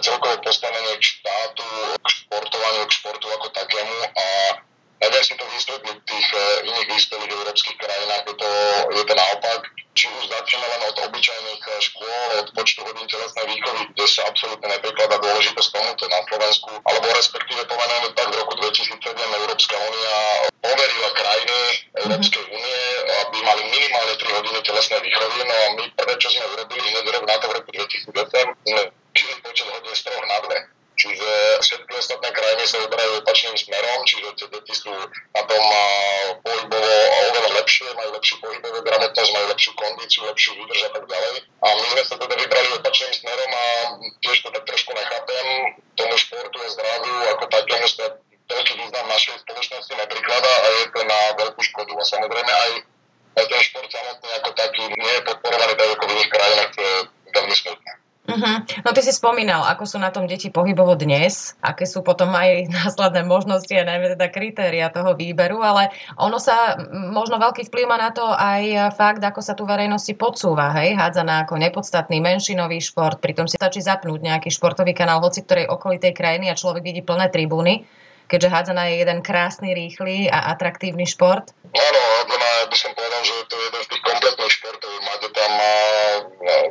celkové 0.00 0.36
postavenie 0.42 0.96
k 0.96 1.04
štátu, 1.04 1.66
k 2.02 2.06
športovaniu, 2.08 2.84
k 2.86 2.96
športu 2.96 3.26
ako 3.30 3.48
takému 3.52 3.98
a 4.14 4.26
neviem 4.98 5.24
si 5.24 5.34
to 5.38 5.44
vysvetliť 5.46 5.96
v 5.98 6.06
tých 6.06 6.28
e, 6.34 6.40
iných 6.66 6.88
vyspelých 6.90 7.32
európskych 7.32 7.76
krajinách, 7.78 8.24
je 8.26 8.34
to, 8.34 8.50
je 8.94 9.04
to 9.06 9.14
naopak. 9.14 9.60
Či 9.98 10.06
už 10.14 10.30
začneme 10.30 10.62
len 10.62 10.82
od 10.86 10.96
obyčajných 11.10 11.62
e, 11.62 11.70
škôl, 11.82 12.28
od 12.42 12.48
počtu 12.54 12.80
hodín 12.86 13.06
telesnej 13.06 13.46
výchovy, 13.50 13.80
kde 13.94 14.06
sa 14.06 14.22
absolútne 14.26 14.68
neprikladá 14.70 15.16
dôležitosť 15.22 15.70
tomuto 15.70 16.04
na 16.10 16.20
Slovensku, 16.26 16.70
alebo 16.82 17.06
respektíve 17.14 17.62
povedané 17.66 18.06
tak 18.14 18.28
v 18.30 18.38
roku 18.42 18.54
2007 18.58 18.98
Európska 19.14 19.74
únia 19.78 20.16
overila 20.66 21.10
krajiny 21.14 21.58
Európskej 22.06 22.44
únie, 22.50 22.80
aby 23.26 23.38
mali 23.42 23.62
minimálne 23.70 24.14
3 24.18 24.38
hodiny 24.38 24.58
telesnej 24.66 25.00
výchovy, 25.02 25.38
no 25.46 25.54
a 25.54 25.66
my 25.78 25.84
prvé, 25.94 26.14
čo 26.18 26.28
sme 26.30 26.44
urobili 26.58 26.86
hneď 26.90 27.06
na 27.22 27.36
to 27.38 27.46
v 27.46 27.56
roku 27.62 27.70
2008, 27.70 28.14
sme 28.66 28.82
počet 29.42 29.66
hodín 29.66 29.94
z 29.94 30.02
troch 30.06 30.26
na 30.26 30.38
dve. 30.46 30.77
Čiže 30.98 31.30
všetky 31.62 31.92
ostatné 31.94 32.28
krajiny 32.34 32.64
sa 32.66 32.82
vyberajú 32.82 33.22
opačným 33.22 33.54
smerom, 33.54 34.02
čiže 34.02 34.34
tie 34.34 34.46
deti 34.50 34.74
sú 34.74 34.90
na 35.30 35.42
tom 35.46 35.64
pohybovo 36.42 36.94
oveľa 37.30 37.50
lepšie, 37.62 37.86
majú 37.94 38.10
lepšiu 38.18 38.36
pohybovú 38.42 38.82
gramotnosť, 38.82 39.30
majú 39.30 39.46
lepšiu 39.54 39.72
kondíciu, 39.78 40.26
lepšiu 40.26 40.50
výdrž 40.58 40.80
a 40.82 40.90
tak 40.98 41.04
ďalej. 41.06 41.34
A 41.62 41.66
my 41.70 41.86
sme 41.94 42.02
sa 42.02 42.14
teda 42.18 42.34
vybrali 42.34 42.68
opačným 42.82 43.14
smerom 43.14 43.50
a 43.54 43.66
tiež 44.26 44.36
to 44.42 44.48
tak 44.50 44.64
trošku 44.66 44.90
nechápem. 44.90 45.46
Tomu 45.94 46.14
športu 46.18 46.58
a 46.62 46.68
zdraviu 46.70 47.16
ako 47.38 47.44
takému 47.46 47.86
sa 47.86 48.06
veľký 48.48 48.72
význam 48.82 49.06
našej 49.06 49.38
spoločnosti 49.46 49.92
neprikladá 49.94 50.50
a 50.50 50.66
je 50.82 50.84
to 50.90 51.00
na 51.06 51.20
veľkú 51.46 51.60
škodu. 51.62 51.92
A 51.94 52.02
samozrejme 52.02 52.52
aj, 52.52 52.70
ten 53.38 53.60
šport 53.62 53.86
samotný 53.86 54.28
ako 54.42 54.50
taký 54.58 54.82
nie 54.98 55.12
je 55.14 55.22
podporovaný 55.22 55.72
tak 55.78 55.88
ako 55.94 56.04
v 56.10 56.14
iných 56.18 56.30
krajinách, 56.34 56.70
čo 56.74 56.80
je 56.82 56.96
veľmi 57.38 57.54
smutné. 57.54 57.92
Uh-huh. 58.28 58.56
No 58.84 58.87
ty 58.98 59.06
si 59.06 59.14
spomínal, 59.14 59.62
ako 59.62 59.86
sú 59.86 59.96
na 60.02 60.10
tom 60.10 60.26
deti 60.26 60.50
pohybovo 60.50 60.98
dnes, 60.98 61.54
aké 61.62 61.86
sú 61.86 62.02
potom 62.02 62.34
aj 62.34 62.66
následné 62.82 63.22
možnosti 63.22 63.70
a 63.70 63.86
najmä 63.86 64.18
teda 64.18 64.26
kritéria 64.26 64.90
toho 64.90 65.14
výberu, 65.14 65.62
ale 65.62 65.94
ono 66.18 66.42
sa, 66.42 66.74
možno 66.90 67.38
veľký 67.38 67.70
vplyv 67.70 67.86
má 67.86 67.94
na 67.94 68.10
to 68.10 68.26
aj 68.26 68.90
fakt, 68.98 69.22
ako 69.22 69.38
sa 69.38 69.54
tu 69.54 69.62
verejnosti 69.70 70.10
podsúva, 70.18 70.74
hej, 70.82 70.98
hádzaná 70.98 71.46
ako 71.46 71.62
nepodstatný 71.62 72.18
menšinový 72.18 72.82
šport, 72.82 73.22
pritom 73.22 73.46
si 73.46 73.54
stačí 73.54 73.78
zapnúť 73.78 74.18
nejaký 74.18 74.50
športový 74.50 74.90
kanál 74.98 75.22
hoci 75.22 75.46
ktorej 75.46 75.70
okolitej 75.70 76.10
krajiny 76.10 76.50
a 76.50 76.58
človek 76.58 76.82
vidí 76.82 77.06
plné 77.06 77.30
tribúny, 77.30 77.86
keďže 78.26 78.50
hádzaná 78.50 78.90
je 78.90 79.06
jeden 79.06 79.22
krásny, 79.22 79.78
rýchly 79.78 80.26
a 80.26 80.50
atraktívny 80.50 81.06
šport. 81.06 81.54
Áno, 81.70 82.00
hádzaná 82.18 82.50
by 82.66 82.76
som 82.76 82.90
povedal, 82.98 83.22
že 83.22 83.34
to 83.46 83.54
je 83.54 83.62
jeden 83.62 83.82
z 83.86 83.88
tých 83.94 84.02
kompletných 84.02 84.52
športov. 84.58 84.90
Máte 85.06 85.28
tam, 85.30 85.52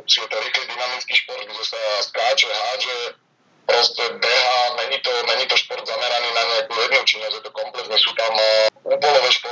či 0.04 0.20
je 0.20 0.28
to 0.28 0.36
rýchly 0.40 0.64
dynamický 0.68 1.14
šport, 1.16 1.44
kde 1.48 1.64
sa 1.64 1.80
skáče, 2.04 2.48
hádže, 2.48 2.96
proste 3.66 4.02
beha, 4.20 4.60
není 4.76 4.98
to, 5.00 5.12
není 5.26 5.44
to 5.46 5.56
šport 5.56 5.84
zameraný 5.86 6.28
na 6.34 6.42
nejakú 6.44 6.74
jednu 6.76 7.00
činnosť, 7.04 7.34
je 7.36 7.42
to 7.44 7.52
kompletne, 7.52 7.96
sú 7.96 8.12
tam 8.16 8.32
úbolové 8.84 9.30
športy 9.32 9.47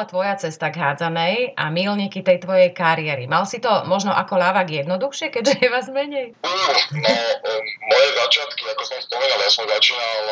bola 0.00 0.32
tvoja 0.32 0.34
cesta 0.40 0.72
k 0.72 0.80
hádzanej 0.80 1.60
a 1.60 1.68
milníky 1.68 2.24
tej 2.24 2.40
tvojej 2.40 2.72
kariéry? 2.72 3.28
Mal 3.28 3.44
si 3.44 3.60
to 3.60 3.84
možno 3.84 4.16
ako 4.16 4.40
lávak 4.40 4.72
jednoduchšie, 4.72 5.28
keďže 5.28 5.60
je 5.60 5.68
vás 5.68 5.92
menej? 5.92 6.32
Uh, 6.40 6.72
no, 6.96 7.12
um, 7.12 7.64
moje 7.84 8.08
začiatky, 8.16 8.64
ako 8.72 8.82
som 8.88 8.96
spomínal, 9.04 9.38
ja 9.44 9.50
som 9.52 9.68
začínal 9.68 10.24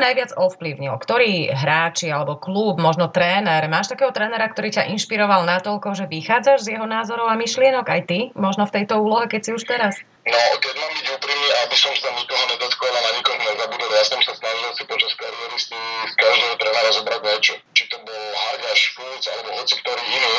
najviac 0.00 0.32
ovplyvnil? 0.34 0.96
Ktorý 0.96 1.52
hráči 1.52 2.08
alebo 2.08 2.40
klub, 2.40 2.80
možno 2.80 3.12
tréner? 3.12 3.68
Máš 3.68 3.92
takého 3.92 4.10
trénera, 4.10 4.48
ktorý 4.48 4.72
ťa 4.72 4.88
inšpiroval 4.96 5.44
natoľko, 5.44 5.92
že 5.92 6.08
vychádzaš 6.08 6.64
z 6.64 6.80
jeho 6.80 6.88
názorov 6.88 7.28
a 7.28 7.36
myšlienok 7.36 7.84
aj 7.84 8.00
ty? 8.08 8.18
Možno 8.32 8.64
v 8.64 8.80
tejto 8.80 8.96
úlohe, 8.98 9.28
keď 9.28 9.40
si 9.44 9.50
už 9.52 9.68
teraz? 9.68 10.00
No, 10.20 10.36
keď 10.36 10.74
mám 10.76 10.92
byť 10.92 11.06
úprimný, 11.16 11.48
aby 11.64 11.76
som 11.80 11.92
sa 11.96 12.12
nikoho 12.12 12.44
nedotkol 12.52 12.92
a 12.92 13.00
na 13.00 13.10
nikoho 13.16 13.40
nezabudol, 13.40 13.88
ja 13.88 14.04
som 14.04 14.20
sa 14.20 14.32
snažil 14.36 14.70
si 14.76 14.84
počas 14.84 15.12
kariéry 15.16 15.56
z 15.56 16.12
každého 16.12 16.54
trénera 16.60 16.90
zobrať 16.92 17.20
niečo. 17.24 17.54
Či 17.72 17.84
to 17.88 17.96
bol 18.04 18.22
Hargaš, 18.36 18.80
Fulc 18.92 19.24
alebo 19.32 19.48
hoci 19.56 19.74
ktorý 19.80 20.02
iný, 20.12 20.34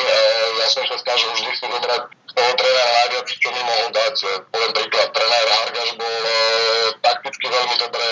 ja 0.62 0.68
som 0.70 0.86
sa 0.86 0.96
snažil 1.02 1.30
vždy 1.34 1.50
si 1.50 1.66
zobrať 1.66 2.02
z 2.14 2.32
toho 2.38 2.52
trénera 2.54 2.90
najviac, 2.94 3.26
čo 3.26 3.48
mi 3.50 3.62
mohol 3.66 3.88
dať. 3.90 4.14
Poviem 4.54 4.72
príklad, 4.72 5.08
tréner 5.10 5.48
Hargaš 5.50 5.90
bol 5.98 6.16
e, 6.22 6.36
takticky 7.02 7.46
veľmi 7.50 7.74
dobre, 7.82 8.06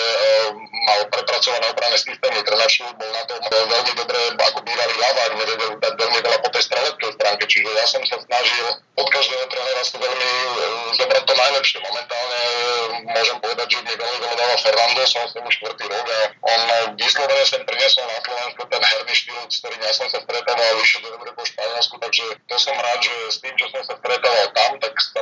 e, 1.47 1.51
mal 1.51 1.61
prepracované 1.61 1.65
obranné 1.73 1.97
systémy, 1.97 2.39
tréner 2.45 2.69
bol 3.01 3.09
na 3.09 3.23
tom 3.25 3.39
veľmi 3.49 3.91
dobre, 3.97 4.19
ako 4.37 4.59
bývalý 4.61 4.95
ľavák, 5.01 5.31
nevedel 5.33 5.71
dať 5.81 5.93
veľmi 5.97 6.19
veľa 6.21 6.37
po 6.45 6.49
tej 6.53 6.63
streleckej 6.69 7.11
stránke, 7.17 7.43
čiže 7.49 7.69
ja 7.73 7.85
som 7.89 8.01
sa 8.05 8.17
snažil 8.21 8.65
od 8.93 9.07
každého 9.09 9.45
trénera 9.49 9.81
si 9.81 9.97
veľmi 9.97 10.29
e, 10.29 10.47
zobrať 11.01 11.23
to 11.25 11.33
najlepšie. 11.33 11.79
Momentálne 11.81 12.41
môžem 13.09 13.37
povedať, 13.41 13.67
že 13.73 13.79
mi 13.81 13.93
veľmi 13.97 14.17
veľa 14.21 14.35
dával 14.37 14.57
Fernando, 14.61 15.01
som 15.09 15.25
s 15.25 15.33
ním 15.33 15.45
už 15.49 15.55
štvrtý 15.57 15.85
rok 15.89 16.05
a 16.05 16.19
on 16.45 16.61
vyslovene 16.99 17.45
sem 17.49 17.61
priniesol 17.65 18.05
na 18.05 18.19
Slovensku 18.21 18.61
ten 18.69 18.83
herný 18.85 19.13
štýl, 19.17 19.41
s 19.49 19.57
ktorým 19.65 19.81
ja 19.81 19.93
som 19.97 20.07
sa 20.13 20.19
stretával 20.21 20.69
vyššie 20.77 20.99
do 21.01 21.09
dobre 21.17 21.29
po 21.33 21.43
Španielsku, 21.47 21.95
takže 21.97 22.25
to 22.45 22.55
som 22.61 22.75
rád, 22.77 22.99
že 23.01 23.13
s 23.33 23.37
tým, 23.41 23.55
čo 23.57 23.65
som 23.73 23.81
sa 23.81 23.97
stretával 23.97 24.47
tam, 24.53 24.71
tak 24.77 24.93
sa 25.01 25.21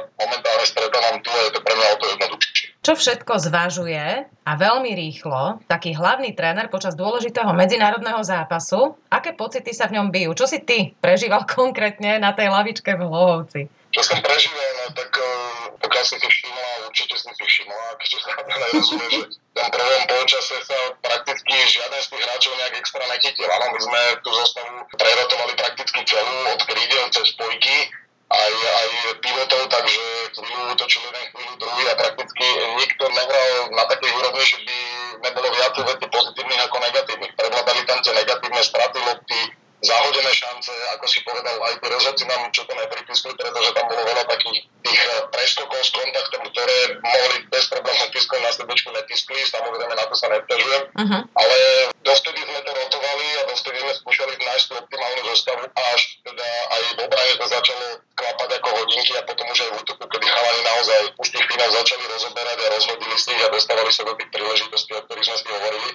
Čo 2.89 2.97
všetko 2.97 3.54
zvažuje 3.54 4.25
a 4.25 4.52
veľmi 4.58 4.97
rýchlo 4.97 5.62
taký 5.69 5.93
hlavný 5.93 6.34
tréner 6.34 6.73
počas 6.73 6.97
dôležitého 6.97 7.54
medzinárodného 7.54 8.17
zápasu? 8.25 8.97
Aké 9.13 9.38
pocity 9.38 9.69
sa 9.78 9.86
v 9.86 10.02
ňom 10.02 10.10
bijú? 10.10 10.34
Čo 10.34 10.49
si 10.49 10.58
ty 10.65 10.97
prežíval 10.97 11.45
konkrétne 11.62 12.17
na 12.17 12.34
tej 12.34 12.49
lavičke 12.49 12.97
v 12.97 13.06
Hlohovci? 13.06 13.62
Čo 13.93 14.02
som 14.02 14.17
prežíval, 14.25 14.69
no 14.82 14.97
tak 14.97 15.13
pokiaľ 15.86 16.02
si 16.02 16.17
si 16.17 16.30
všimla, 16.34 16.89
určite 16.89 17.13
si 17.13 17.30
si 17.30 17.45
všimla, 17.45 17.86
keďže 18.02 18.17
sa 18.25 18.32
nerozumie, 18.41 19.08
že 19.13 19.21
v 19.38 19.54
tom 19.54 19.69
prvom 19.69 20.04
polčase 20.10 20.58
sa 20.65 20.80
prakticky 21.06 21.54
žiaden 21.69 22.02
z 22.02 22.10
tých 22.10 22.23
hráčov 22.25 22.58
nejak 22.58 22.73
extra 22.73 23.06
nechytil. 23.06 23.49
Áno, 23.54 23.69
my 23.69 23.80
sme 23.86 24.02
tú 24.25 24.34
zostavu 24.34 24.82
prerotovali 24.97 25.54
prakticky 25.62 25.99
celú 26.10 26.36
od 26.58 26.62
krídel 26.65 27.06
cez 27.13 27.38
spojky, 27.38 27.93
aj, 28.29 28.53
aj 28.53 28.87
pivotov, 29.25 29.61
takže 29.73 30.03
chvíľu 30.37 30.73
točil 30.77 31.01
jeden, 31.01 31.25
chvíľu 31.33 31.53
druhý 31.57 31.83
a 31.89 31.97
prakticky 31.97 32.45
nikto 32.77 33.03
nehral 33.09 33.49
na 33.73 33.83
takej 33.89 34.11
úrovni, 34.13 34.43
že 34.45 34.57
by 34.61 34.77
nebolo 35.25 35.47
viac 35.49 35.73
veci 35.73 36.05
pozitívnych 36.05 36.61
ako 36.69 36.77
negatívnych. 36.77 37.33
Prevládali 37.33 37.81
tam 37.89 37.99
tie 38.05 38.13
negatívne 38.13 38.61
straty 38.61 38.99
lopty, 39.01 39.39
zahodené 39.79 40.31
šance, 40.35 40.71
ako 40.95 41.05
si 41.07 41.23
povedal, 41.23 41.55
aj 41.55 41.79
tie 41.79 41.89
rozhodci 41.89 42.23
nám 42.27 42.51
čo 42.51 42.67
to 42.67 42.73
nepripísli, 42.75 43.31
pretože 43.31 43.69
tam 43.71 43.85
bolo 43.87 44.03
veľa 44.03 44.23
takých 44.27 44.67
tých 44.83 45.01
eh, 45.07 45.23
preskokov 45.31 45.79
s 45.79 45.91
kontaktom, 45.95 46.41
ktoré 46.51 46.77
mohli 46.99 47.37
bez 47.47 47.63
problémov 47.71 48.11
pískať 48.11 48.39
na 48.43 48.51
srdečku 48.51 48.89
netiskli, 48.91 49.39
samozrejme 49.47 49.93
na 49.95 50.05
to 50.05 50.15
sa 50.19 50.27
nepťažujem, 50.35 50.83
uh-huh. 50.99 51.21
ale 51.31 51.57
dovtedy 52.03 52.39
sme 52.43 52.59
to 52.67 52.71
a 53.49 53.57
dovtedy 53.57 53.81
sme 53.81 53.93
skúšali 53.97 54.33
nájsť 54.38 54.65
tú 54.69 54.73
optimálnu 54.77 55.21
zostavu 55.33 55.63
až 55.73 56.01
teda 56.21 56.47
aj 56.69 56.81
v 56.85 56.99
obrane 57.01 57.33
to 57.41 57.45
začalo 57.49 57.85
klapať 58.13 58.49
ako 58.62 58.69
hodinky 58.77 59.13
a 59.17 59.25
potom 59.25 59.45
už 59.49 59.59
aj 59.65 59.69
v 59.73 59.77
útoku, 59.81 60.03
kedy 60.05 60.25
chalani 60.29 60.62
naozaj 60.62 61.01
už 61.17 61.27
tých 61.33 61.45
finál 61.49 61.71
začali 61.73 62.03
rozoberať 62.05 62.57
a 62.62 62.67
rozhodili 62.77 63.15
si 63.17 63.29
ich 63.33 63.41
a 63.41 63.49
dostávali 63.49 63.89
sa 63.89 64.05
do 64.05 64.13
tých 64.13 64.29
príležitostí, 64.29 64.91
o 64.93 65.01
ktorých 65.01 65.25
sme 65.25 65.38
si 65.41 65.47
hovorili 65.49 65.89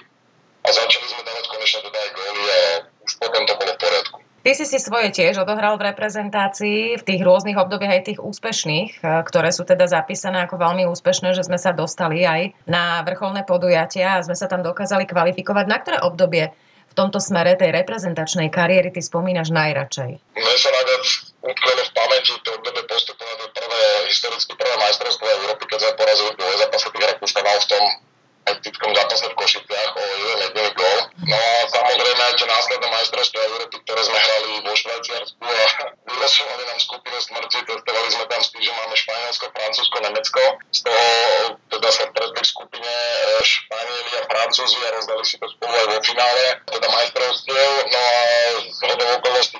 a 0.65 0.69
začali 0.75 1.05
sme 1.07 1.21
dávať 1.23 1.45
konečne 1.47 1.79
teda 1.87 1.99
aj 2.03 2.09
góly 2.11 2.43
a 2.43 2.59
už 3.07 3.11
potom 3.23 3.41
to 3.47 3.53
bolo 3.55 3.71
v 3.71 3.79
poriadku. 3.79 4.17
Ty 4.45 4.53
si 4.53 4.69
si 4.69 4.77
svoje 4.77 5.09
tiež 5.09 5.41
odohral 5.41 5.73
v 5.81 5.89
reprezentácii 5.89 7.01
v 7.01 7.05
tých 7.05 7.21
rôznych 7.25 7.57
obdobiach 7.57 7.97
aj 7.97 8.13
tých 8.13 8.19
úspešných, 8.21 9.01
e, 9.01 9.25
ktoré 9.25 9.49
sú 9.49 9.65
teda 9.65 9.89
zapísané 9.89 10.45
ako 10.45 10.61
veľmi 10.61 10.85
úspešné, 10.85 11.33
že 11.33 11.49
sme 11.49 11.57
sa 11.57 11.73
dostali 11.73 12.21
aj 12.21 12.53
na 12.69 13.01
vrcholné 13.01 13.41
podujatia 13.41 14.21
a 14.21 14.25
sme 14.25 14.37
sa 14.37 14.45
tam 14.45 14.61
dokázali 14.61 15.09
kvalifikovať. 15.09 15.65
Na 15.65 15.81
ktoré 15.81 15.97
obdobie 15.97 16.53
v 16.89 16.93
tomto 16.93 17.19
smere 17.19 17.57
tej 17.59 17.75
reprezentačnej 17.75 18.47
kariéry 18.53 18.93
ty 18.93 19.01
spomínaš 19.03 19.51
najradšej? 19.51 20.11
Mne 20.15 20.55
sa 20.57 20.69
najviac 20.71 21.05
utkvelo 21.43 21.81
v 21.85 21.91
pamäti 21.91 22.31
to 22.41 22.49
obdobie 22.55 22.83
postupu 22.87 23.21
na 23.25 23.35
to 23.41 23.47
prvé, 23.51 23.81
historicky 24.09 24.53
prvé 24.55 24.75
majstrovstvo 24.79 25.25
Európy, 25.25 25.63
keď 25.69 25.79
sme 25.81 25.93
porazili 25.99 26.31
do 26.37 26.45
zápase 26.61 26.87
tých 26.89 27.05
Rakúšanov 27.11 27.57
v 27.61 27.67
tom 27.69 27.83
hektickom 28.45 28.91
zápase 28.93 29.25
v 29.25 29.37
Košiciach 29.41 29.91
o 29.97 30.03
jeden 30.05 30.37
jediný 30.45 30.69
gól. 30.77 30.99
No 31.25 31.33
a 31.33 31.65
samozrejme, 31.65 32.25
sme 34.05 34.17
hrali 34.21 34.51
vo 34.61 34.73
Švajčiarsku 34.77 35.41
a 35.41 35.85
vyrosovali 36.05 36.63
nám 36.69 36.79
skupinu 36.79 37.17
smrti, 37.17 37.57
testovali 37.65 38.09
sme 38.13 38.25
tam 38.29 38.41
s 38.45 38.49
tým, 38.53 38.61
že 38.61 38.71
máme 38.77 38.95
Španielsko, 38.95 39.45
Francúzsko, 39.49 39.97
Nemecko. 40.05 40.41
Z 40.69 40.79
toho 40.85 41.05
teda 41.73 41.89
sa 41.89 42.03
stretli 42.09 42.41
v 42.41 42.47
skupine 42.47 42.93
e, 42.93 43.41
Španieli 43.41 44.11
a 44.15 44.21
Francúzi 44.29 44.79
a 44.85 44.89
rozdali 44.93 45.23
si 45.25 45.35
to 45.41 45.47
spolu 45.49 45.73
aj 45.73 45.87
vo 45.89 45.99
finále, 46.05 46.43
teda 46.69 46.87
majstrovstiev. 46.87 47.69
No 47.89 47.99
a 47.99 48.15
z 48.69 48.79
hodou 48.85 49.09
okolností 49.17 49.57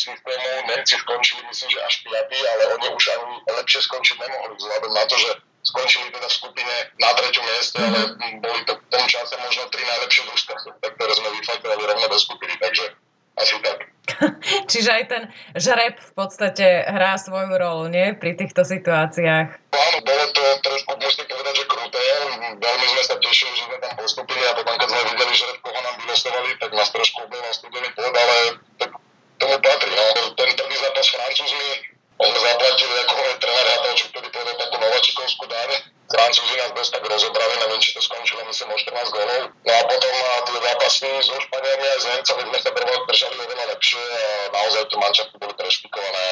systému 0.00 0.66
Nemci 0.66 0.94
skončili, 0.96 1.42
myslím, 1.48 1.70
že 1.70 1.80
až 1.82 1.94
5, 2.04 2.52
ale 2.52 2.62
oni 2.74 2.88
už 2.94 3.04
ani 3.08 3.36
lepšie 3.60 3.80
skončiť 3.84 4.16
nemohli 4.16 4.54
vzhľadom 4.56 4.92
na 4.94 5.04
to, 5.04 5.16
že 5.18 5.30
skončili 5.60 6.08
teda 6.08 6.28
v 6.28 6.38
skupine 6.40 6.74
na 6.96 7.10
treťom 7.12 7.44
mieste, 7.44 7.78
ale 7.78 8.00
mhm. 8.16 8.40
boli 8.40 8.60
to 8.64 8.72
v 8.80 8.82
tom 8.88 9.04
čase 9.04 9.34
možno 9.36 9.68
tri 9.68 9.82
najlepšie 9.84 10.22
družstva, 10.24 10.54
ktoré 10.96 11.12
sme 11.12 11.28
vyfajtovali 11.36 11.82
rovno 11.84 12.06
do 12.08 12.18
skupiny, 12.18 12.54
takže 12.56 12.84
asi 13.40 13.56
tak. 13.64 13.78
Čiže 14.70 14.90
aj 14.90 15.04
ten 15.08 15.22
žreb 15.56 15.96
v 15.96 16.12
podstate 16.12 16.84
hrá 16.86 17.16
svoju 17.16 17.54
rolu, 17.56 17.86
nie? 17.88 18.12
Pri 18.16 18.36
týchto 18.36 18.66
situáciách. 18.66 19.48
Áno, 19.70 19.98
bolo 20.02 20.24
to 20.34 20.42
trošku, 20.66 20.90
musím 20.98 21.26
povedať, 21.30 21.54
že 21.62 21.64
kruté. 21.70 22.00
Veľmi 22.58 22.86
sme 22.90 23.02
sa 23.06 23.16
tešili, 23.18 23.52
že 23.54 23.64
sme 23.70 23.78
tam 23.78 23.92
postupili 23.96 24.42
a 24.44 24.52
potom, 24.56 24.74
keď 24.76 24.88
sme 24.90 25.02
videli, 25.14 25.34
že 25.34 25.46
koho 25.62 25.80
nám 25.80 25.96
vylosovali, 26.04 26.50
tak 26.58 26.70
nás 26.74 26.88
trošku 26.90 27.18
objavil 27.24 27.52
studený 27.54 27.88
pôd, 27.94 28.14
ale 28.14 28.36
tak 28.76 28.90
tomu 29.38 29.56
patrí. 29.62 29.92
No. 29.94 30.04
Ten 30.36 30.50
prvý 30.58 30.76
zápas 30.76 31.04
s 31.06 31.10
Francúzmi, 31.14 31.70
on 32.20 32.28
sme 32.28 32.40
zaplatili 32.44 32.94
ako 33.06 33.12
môj 33.16 33.32
tréner 33.40 33.66
Hatal, 33.72 33.92
čo 33.96 34.04
vtedy 34.12 34.28
povedal 34.28 34.56
takú 34.58 34.76
nováčikovskú 34.76 35.44
dáň. 35.48 35.70
Francúzi 36.10 36.58
nás 36.58 36.74
dosť 36.74 36.90
tak 36.98 37.04
rozobrali, 37.06 37.54
neviem, 37.62 37.78
či 37.78 37.94
to 37.94 38.02
skončilo, 38.02 38.42
myslím, 38.50 38.74
o 38.74 38.78
14 38.82 39.14
gólov. 39.14 39.42
No 39.62 39.72
a 39.78 39.82
potom 39.86 40.14
tie 40.42 40.58
zápasy 40.58 41.06
so 41.22 41.38
Španielmi 41.38 41.86
aj 41.86 41.98
s 42.02 42.06
Nemcami 42.10 42.42
sme 42.50 42.58
sa 42.58 42.70
držali 42.74 43.36
oveľa 43.38 43.64
lepšie 43.78 44.02
a 44.02 44.24
naozaj 44.50 44.82
tu 44.90 44.96
mančafty 44.98 45.34
boli 45.38 45.54
prešpikované, 45.54 46.26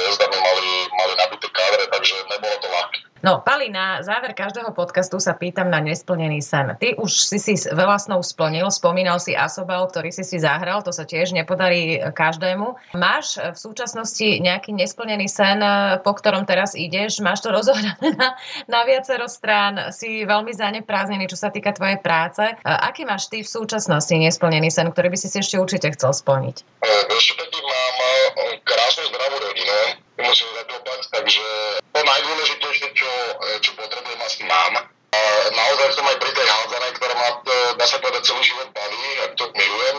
hviezdami 0.00 0.38
mali, 0.40 0.70
mali 0.96 1.12
nabité 1.20 1.48
kádre, 1.52 1.84
takže 1.92 2.14
nebolo 2.32 2.56
to 2.56 2.68
ľahké. 2.72 3.12
No, 3.22 3.38
Pali, 3.38 3.70
na 3.70 4.02
záver 4.02 4.34
každého 4.34 4.74
podcastu 4.74 5.22
sa 5.22 5.38
pýtam 5.38 5.70
na 5.70 5.78
nesplnený 5.78 6.42
sen. 6.42 6.74
Ty 6.74 6.98
už 6.98 7.30
si 7.30 7.38
si 7.38 7.54
veľa 7.70 7.94
snov 8.02 8.26
splnil, 8.26 8.66
spomínal 8.66 9.22
si 9.22 9.38
Asobal, 9.38 9.86
ktorý 9.86 10.10
si 10.10 10.26
si 10.26 10.42
zahral, 10.42 10.82
to 10.82 10.90
sa 10.90 11.06
tiež 11.06 11.30
nepodarí 11.30 12.02
každému. 12.02 12.98
Máš 12.98 13.38
v 13.38 13.54
súčasnosti 13.54 14.26
nejaký 14.42 14.74
nesplnený 14.74 15.30
sen, 15.30 15.62
po 16.02 16.18
ktorom 16.18 16.50
teraz 16.50 16.74
ideš? 16.74 17.22
Máš 17.22 17.46
to 17.46 17.54
rozohrané 17.56 18.10
na, 18.18 18.34
na 18.66 18.80
viacero 19.02 19.26
strán? 19.26 19.90
Si 19.90 20.22
veľmi 20.22 20.54
zaneprázdnený, 20.54 21.26
čo 21.26 21.34
sa 21.34 21.50
týka 21.50 21.74
tvojej 21.74 21.98
práce. 21.98 22.38
Aký 22.62 23.02
máš 23.02 23.26
ty 23.26 23.42
v 23.42 23.50
súčasnosti 23.50 24.14
nesplnený 24.14 24.70
sen, 24.70 24.94
ktorý 24.94 25.10
by 25.10 25.18
si 25.18 25.26
si 25.26 25.42
ešte 25.42 25.58
určite 25.58 25.90
chcel 25.98 26.14
splniť? 26.14 26.62
Ešte 27.10 27.34
mám 27.34 27.98
krásnu 28.62 29.02
zdravú 29.10 29.42
rodinu, 29.42 29.74
musím 30.22 30.46
zadopať, 30.54 31.00
takže 31.10 31.42
to 31.82 31.98
najdôležitejšie, 31.98 32.88
čo, 32.94 33.10
čo 33.58 33.74
potrebujem, 33.74 34.22
asi 34.22 34.46
mám. 34.46 34.86
Naozaj 35.50 35.88
som 35.98 36.06
aj 36.06 36.16
pri 36.22 36.30
tej 36.30 36.46
hádzanej, 36.46 36.92
ktorá 36.94 37.14
ma, 37.18 37.28
dá 37.74 37.86
sa 37.90 37.98
povedať, 37.98 38.22
celý 38.22 38.42
život 38.46 38.70
baví, 38.70 39.02
ak 39.26 39.34
to 39.34 39.50
milujem. 39.50 39.96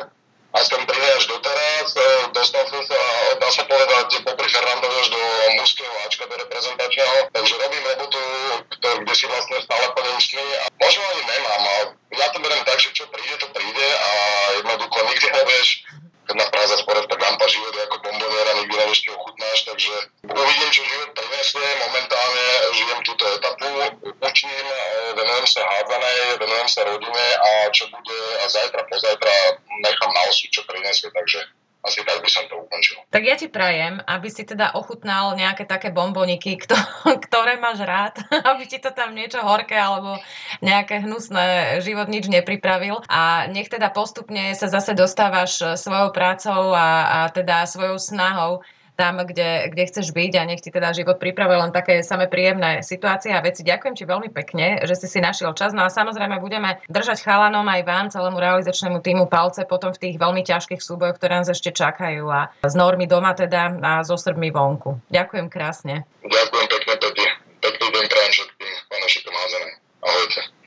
A 0.54 0.62
som 0.62 0.86
pri 0.86 1.02
až 1.18 1.26
doteraz. 1.26 1.98
Dostal 2.30 2.64
som 2.70 2.82
sa, 2.86 3.00
dá 3.42 3.50
sa 3.50 3.66
povedať, 3.66 4.22
popri 4.22 4.48
Fernandovi 4.54 4.96
až 5.02 5.10
do 5.10 5.22
mužského 5.58 5.94
Ačka, 6.06 6.30
do 6.30 6.36
reprezentačného. 6.38 7.34
Takže 7.34 7.54
robím 7.58 7.84
robotu, 7.90 8.22
kde 8.78 9.14
si 9.18 9.26
vlastne 9.26 9.58
stále 9.66 9.86
plním. 9.98 10.14
A 10.14 10.66
možno 10.78 11.02
ani 11.10 11.24
nemám, 11.26 11.62
ale 11.66 11.84
ja 12.22 12.28
to 12.30 12.38
beriem 12.38 12.64
tak, 12.70 12.78
že 12.78 12.94
čo 12.94 13.10
príde, 13.10 13.34
to 13.42 13.50
príde 13.50 13.88
a 13.98 14.10
jednoducho 14.62 14.98
nikdy 15.10 15.28
nevieš, 15.34 15.68
keď 16.24 16.36
na 16.40 16.48
Praze 16.48 16.76
spore, 16.80 17.04
tak 17.04 17.20
lampa 17.20 17.46
život 17.52 17.76
ako 17.76 17.96
bomboniera, 18.00 18.56
nikdy 18.56 18.76
nevieš, 18.78 19.04
čo 19.04 19.12
ochutnáš, 19.18 19.60
takže 19.68 19.94
uvidím, 20.24 20.70
čo 20.72 20.82
život 20.88 21.10
prinesie. 21.12 21.66
Momentálne 21.84 22.46
žijem 22.78 23.00
túto 23.04 23.26
etapu, 23.28 23.70
učím, 24.24 24.66
venujem 25.18 25.48
sa 25.50 25.62
hádzanej, 25.68 26.40
venujem 26.40 26.70
sa 26.72 26.82
rodine 26.88 27.26
a 27.36 27.50
čo 27.76 27.92
bude 27.92 28.20
a 28.40 28.46
zajtra, 28.48 28.82
pozajtra 28.88 29.34
nechám 29.84 30.12
na 30.16 30.22
osu, 30.32 30.48
čo 30.48 30.64
prinesie, 30.64 31.12
takže 31.12 31.44
asi 31.84 32.00
tak 32.08 32.24
by 32.24 32.30
som 32.32 32.48
to 32.48 32.56
ukončil. 32.64 32.96
Tak 33.12 33.24
ja 33.28 33.36
ti 33.36 33.52
prajem, 33.52 34.00
aby 34.08 34.32
si 34.32 34.48
teda 34.48 34.72
ochutnal 34.80 35.36
nejaké 35.36 35.68
také 35.68 35.92
bomboniky, 35.92 36.56
ktoré 37.28 37.60
máš 37.60 37.84
rád, 37.84 38.24
aby 38.56 38.64
ti 38.64 38.80
to 38.80 38.96
tam 38.96 39.12
niečo 39.12 39.44
horké 39.44 39.76
alebo 39.76 40.16
nejaké 40.64 41.04
hnusné 41.04 41.78
život 41.84 42.08
nič 42.08 42.32
nepripravil 42.32 43.04
a 43.12 43.52
nech 43.52 43.68
teda 43.68 43.92
postupne 43.92 44.56
sa 44.56 44.72
zase 44.72 44.96
dostávaš 44.96 45.76
svojou 45.76 46.16
prácou 46.16 46.72
a, 46.72 47.28
a 47.28 47.36
teda 47.36 47.68
svojou 47.68 48.00
snahou 48.00 48.64
tam, 48.94 49.22
kde, 49.26 49.74
kde 49.74 49.84
chceš 49.90 50.14
byť 50.14 50.32
a 50.38 50.44
nech 50.46 50.62
ti 50.62 50.70
teda 50.70 50.94
život 50.94 51.18
pripravuje 51.18 51.58
len 51.58 51.72
také 51.74 52.06
samé 52.06 52.30
príjemné 52.30 52.86
situácie 52.86 53.34
a 53.34 53.42
veci. 53.42 53.66
Ďakujem 53.66 53.96
ti 53.98 54.06
veľmi 54.06 54.30
pekne, 54.30 54.86
že 54.86 54.96
si 54.96 55.08
si 55.10 55.20
našiel 55.20 55.58
čas. 55.58 55.74
No 55.74 55.86
a 55.86 55.90
samozrejme 55.90 56.38
budeme 56.38 56.78
držať 56.88 57.26
chalanom 57.26 57.66
aj 57.66 57.82
vám, 57.84 58.06
celému 58.14 58.38
realizačnému 58.38 59.02
týmu 59.02 59.26
palce 59.26 59.66
potom 59.66 59.92
v 59.92 60.02
tých 60.10 60.16
veľmi 60.22 60.46
ťažkých 60.46 60.82
súbojoch, 60.82 61.18
ktoré 61.18 61.42
nás 61.42 61.50
ešte 61.50 61.74
čakajú 61.74 62.30
a 62.30 62.54
z 62.62 62.76
normy 62.78 63.10
doma 63.10 63.34
teda 63.34 63.74
a 63.82 63.92
zo 64.06 64.16
Srbmi 64.16 64.54
vonku. 64.54 65.02
Ďakujem 65.10 65.48
krásne. 65.50 66.06
Ďakujem 66.22 66.68
pekne, 66.70 66.94
Peti. 67.02 67.26
Pekný 67.64 67.88
deň 67.96 68.06
prajem 68.12 68.32
všetkým 68.36 68.72
fanúšikom 68.92 69.34
Ahojte. 70.04 70.53